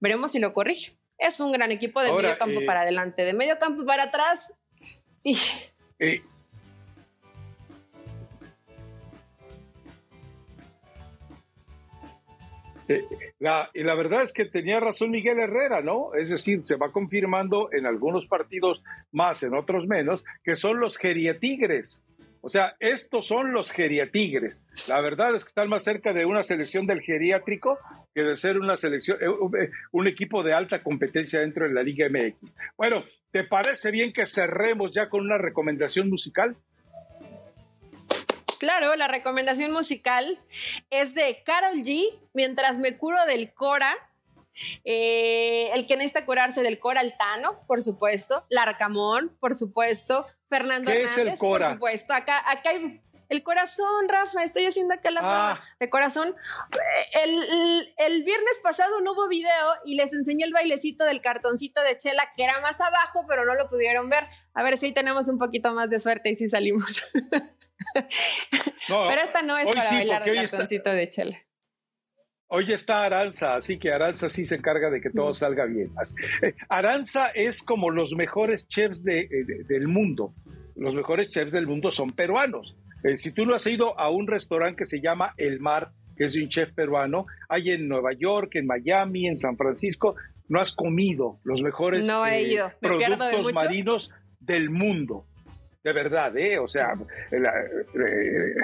[0.00, 0.98] Veremos si lo corrige.
[1.18, 4.52] Es un gran equipo de medio campo eh, para adelante, de medio campo para atrás.
[5.22, 5.38] Y...
[5.98, 6.22] Eh,
[13.38, 16.14] la, y la verdad es que tenía razón Miguel Herrera, ¿no?
[16.14, 20.98] Es decir, se va confirmando en algunos partidos más, en otros menos, que son los
[20.98, 22.02] geriatigres.
[22.44, 24.60] O sea, estos son los geriatigres.
[24.88, 27.78] La verdad es que están más cerca de una selección del geriátrico
[28.14, 29.26] que de ser una selección, eh,
[29.60, 32.54] eh, un equipo de alta competencia dentro de la Liga MX.
[32.76, 36.56] Bueno, ¿te parece bien que cerremos ya con una recomendación musical?
[38.62, 40.38] Claro, la recomendación musical
[40.88, 43.92] es de Carol G, Mientras me curo del Cora.
[44.84, 48.46] Eh, el que necesita curarse del Cora Altano, por supuesto.
[48.50, 50.28] Larcamón, por supuesto.
[50.48, 52.14] Fernando Hernández, por supuesto.
[52.14, 53.00] Acá, acá hay
[53.30, 55.60] el corazón, Rafa, estoy haciendo acá la ah.
[55.80, 56.32] de corazón.
[57.24, 59.50] El, viernes pasado no hubo video
[59.84, 63.56] y les enseñé el bailecito del cartoncito de Chela, que era más abajo, pero no
[63.56, 64.28] lo pudieron ver.
[64.54, 67.10] A ver si hoy tenemos un poquito más de suerte y si salimos.
[68.88, 71.38] pero esta no es para bailar el de Chela.
[72.54, 75.34] Hoy está Aranza, así que Aranza sí se encarga de que todo mm.
[75.34, 75.90] salga bien.
[76.68, 79.26] Aranza es como los mejores chefs eh,
[79.66, 80.34] del mundo.
[80.76, 82.76] Los mejores chefs del mundo son peruanos.
[83.04, 86.24] Eh, si tú no has ido a un restaurante que se llama El Mar, que
[86.24, 90.16] es de un chef peruano, hay en Nueva York, en Miami, en San Francisco,
[90.48, 94.10] no has comido los mejores eh, productos marinos
[94.40, 95.26] del mundo.
[95.84, 96.58] De verdad, ¿eh?
[96.58, 96.94] O sea,
[97.30, 98.54] eh,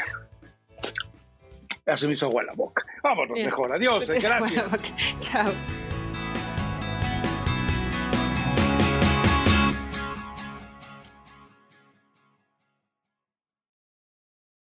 [1.97, 2.85] se me hizo agua la boca.
[3.03, 3.73] Vámonos mejor.
[3.73, 4.09] Adiós.
[4.09, 5.19] Gracias.
[5.21, 5.53] Chao.